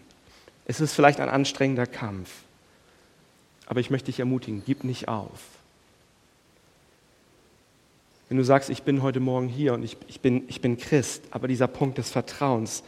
Es 0.65 0.79
ist 0.79 0.93
vielleicht 0.93 1.19
ein 1.19 1.29
anstrengender 1.29 1.85
Kampf, 1.85 2.29
aber 3.65 3.79
ich 3.79 3.89
möchte 3.89 4.07
dich 4.07 4.19
ermutigen, 4.19 4.63
gib 4.65 4.83
nicht 4.83 5.07
auf. 5.07 5.39
Wenn 8.29 8.37
du 8.37 8.43
sagst, 8.43 8.69
ich 8.69 8.83
bin 8.83 9.01
heute 9.01 9.19
Morgen 9.19 9.47
hier 9.47 9.73
und 9.73 9.83
ich, 9.83 9.97
ich, 10.07 10.21
bin, 10.21 10.43
ich 10.47 10.61
bin 10.61 10.77
Christ, 10.77 11.23
aber 11.31 11.47
dieser 11.47 11.67
Punkt 11.67 11.97
des 11.97 12.09
Vertrauens, 12.09 12.83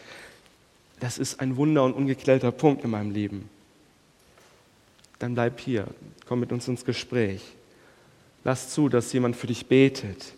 das 1.00 1.18
ist 1.18 1.40
ein 1.40 1.58
Wunder 1.58 1.84
und 1.84 1.94
ungeklärter 1.94 2.52
Punkt 2.52 2.84
in 2.84 2.92
meinem 2.92 3.12
Leben, 3.12 3.50
dann 5.20 5.34
bleib 5.34 5.60
hier, 5.60 5.88
komm 6.26 6.40
mit 6.40 6.52
uns 6.52 6.68
ins 6.68 6.86
Gespräch. 6.86 7.42
Lass 8.44 8.70
zu, 8.70 8.90
dass 8.90 9.12
jemand 9.12 9.36
für 9.36 9.48
dich 9.48 9.66
betet, 9.66 10.34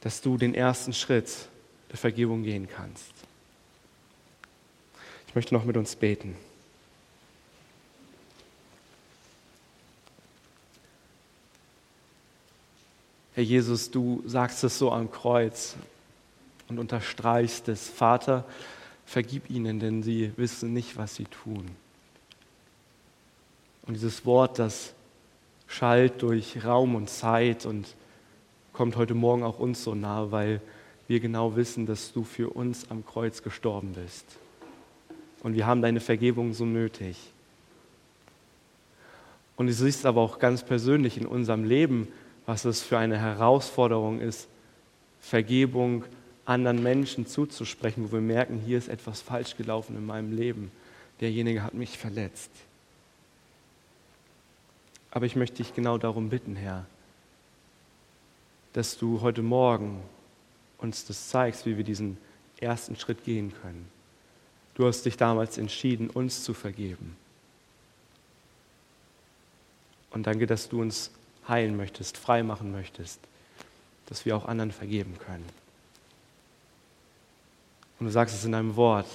dass 0.00 0.20
du 0.20 0.36
den 0.36 0.54
ersten 0.54 0.92
Schritt 0.92 1.48
der 1.94 2.00
Vergebung 2.00 2.42
gehen 2.42 2.68
kannst. 2.68 3.12
Ich 5.28 5.36
möchte 5.36 5.54
noch 5.54 5.64
mit 5.64 5.76
uns 5.76 5.94
beten. 5.94 6.34
Herr 13.34 13.44
Jesus, 13.44 13.92
du 13.92 14.24
sagst 14.26 14.64
es 14.64 14.76
so 14.76 14.90
am 14.90 15.08
Kreuz 15.12 15.76
und 16.66 16.80
unterstreichst 16.80 17.68
es. 17.68 17.88
Vater, 17.90 18.44
vergib 19.06 19.48
ihnen, 19.48 19.78
denn 19.78 20.02
sie 20.02 20.32
wissen 20.36 20.72
nicht, 20.72 20.96
was 20.96 21.14
sie 21.14 21.26
tun. 21.26 21.64
Und 23.82 23.94
dieses 23.94 24.26
Wort, 24.26 24.58
das 24.58 24.94
schallt 25.68 26.22
durch 26.22 26.64
Raum 26.64 26.96
und 26.96 27.08
Zeit 27.08 27.66
und 27.66 27.86
kommt 28.72 28.96
heute 28.96 29.14
Morgen 29.14 29.44
auch 29.44 29.60
uns 29.60 29.84
so 29.84 29.94
nahe, 29.94 30.32
weil 30.32 30.60
wir 31.08 31.20
genau 31.20 31.56
wissen, 31.56 31.86
dass 31.86 32.12
du 32.12 32.24
für 32.24 32.50
uns 32.50 32.90
am 32.90 33.04
Kreuz 33.04 33.42
gestorben 33.42 33.92
bist. 33.92 34.24
Und 35.42 35.54
wir 35.54 35.66
haben 35.66 35.82
deine 35.82 36.00
Vergebung 36.00 36.54
so 36.54 36.64
nötig. 36.64 37.18
Und 39.56 39.66
du 39.66 39.72
siehst 39.72 40.06
aber 40.06 40.20
auch 40.20 40.38
ganz 40.38 40.64
persönlich 40.64 41.18
in 41.18 41.26
unserem 41.26 41.64
Leben, 41.64 42.08
was 42.46 42.64
es 42.64 42.82
für 42.82 42.98
eine 42.98 43.18
Herausforderung 43.18 44.20
ist, 44.20 44.48
Vergebung 45.20 46.04
anderen 46.44 46.82
Menschen 46.82 47.26
zuzusprechen, 47.26 48.04
wo 48.04 48.12
wir 48.12 48.20
merken, 48.20 48.60
hier 48.64 48.78
ist 48.78 48.88
etwas 48.88 49.22
falsch 49.22 49.56
gelaufen 49.56 49.96
in 49.96 50.04
meinem 50.04 50.36
Leben. 50.36 50.70
Derjenige 51.20 51.62
hat 51.62 51.74
mich 51.74 51.96
verletzt. 51.96 52.50
Aber 55.10 55.26
ich 55.26 55.36
möchte 55.36 55.58
dich 55.58 55.74
genau 55.74 55.96
darum 55.96 56.28
bitten, 56.28 56.56
Herr, 56.56 56.84
dass 58.72 58.98
du 58.98 59.20
heute 59.20 59.42
Morgen 59.42 60.02
uns 60.78 61.04
das 61.04 61.28
zeigst, 61.28 61.66
wie 61.66 61.76
wir 61.76 61.84
diesen 61.84 62.16
ersten 62.60 62.96
Schritt 62.96 63.24
gehen 63.24 63.52
können. 63.62 63.88
Du 64.74 64.86
hast 64.86 65.02
dich 65.02 65.16
damals 65.16 65.58
entschieden, 65.58 66.10
uns 66.10 66.42
zu 66.42 66.54
vergeben. 66.54 67.16
Und 70.10 70.26
danke, 70.26 70.46
dass 70.46 70.68
du 70.68 70.80
uns 70.80 71.10
heilen 71.48 71.76
möchtest, 71.76 72.16
frei 72.16 72.42
machen 72.42 72.72
möchtest, 72.72 73.20
dass 74.06 74.24
wir 74.24 74.36
auch 74.36 74.46
anderen 74.46 74.72
vergeben 74.72 75.18
können. 75.18 75.44
Und 77.98 78.06
du 78.06 78.12
sagst 78.12 78.34
es 78.34 78.44
in 78.44 78.52
deinem 78.52 78.76
Wort, 78.76 79.08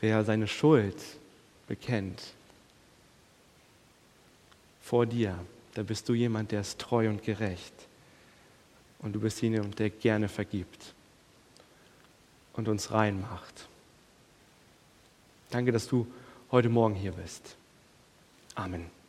wer 0.00 0.24
seine 0.24 0.46
Schuld 0.46 0.96
bekennt 1.66 2.22
vor 4.82 5.06
dir, 5.06 5.38
da 5.74 5.82
bist 5.82 6.08
du 6.08 6.14
jemand, 6.14 6.50
der 6.50 6.62
ist 6.62 6.80
treu 6.80 7.08
und 7.08 7.22
gerecht. 7.22 7.72
Und 9.02 9.14
du 9.14 9.20
bist 9.20 9.40
jemand, 9.42 9.78
der 9.78 9.90
gerne 9.90 10.28
vergibt 10.28 10.94
und 12.52 12.68
uns 12.68 12.92
rein 12.92 13.20
macht. 13.20 13.68
Danke, 15.50 15.72
dass 15.72 15.88
du 15.88 16.06
heute 16.50 16.68
Morgen 16.68 16.94
hier 16.94 17.12
bist. 17.12 17.56
Amen. 18.54 18.99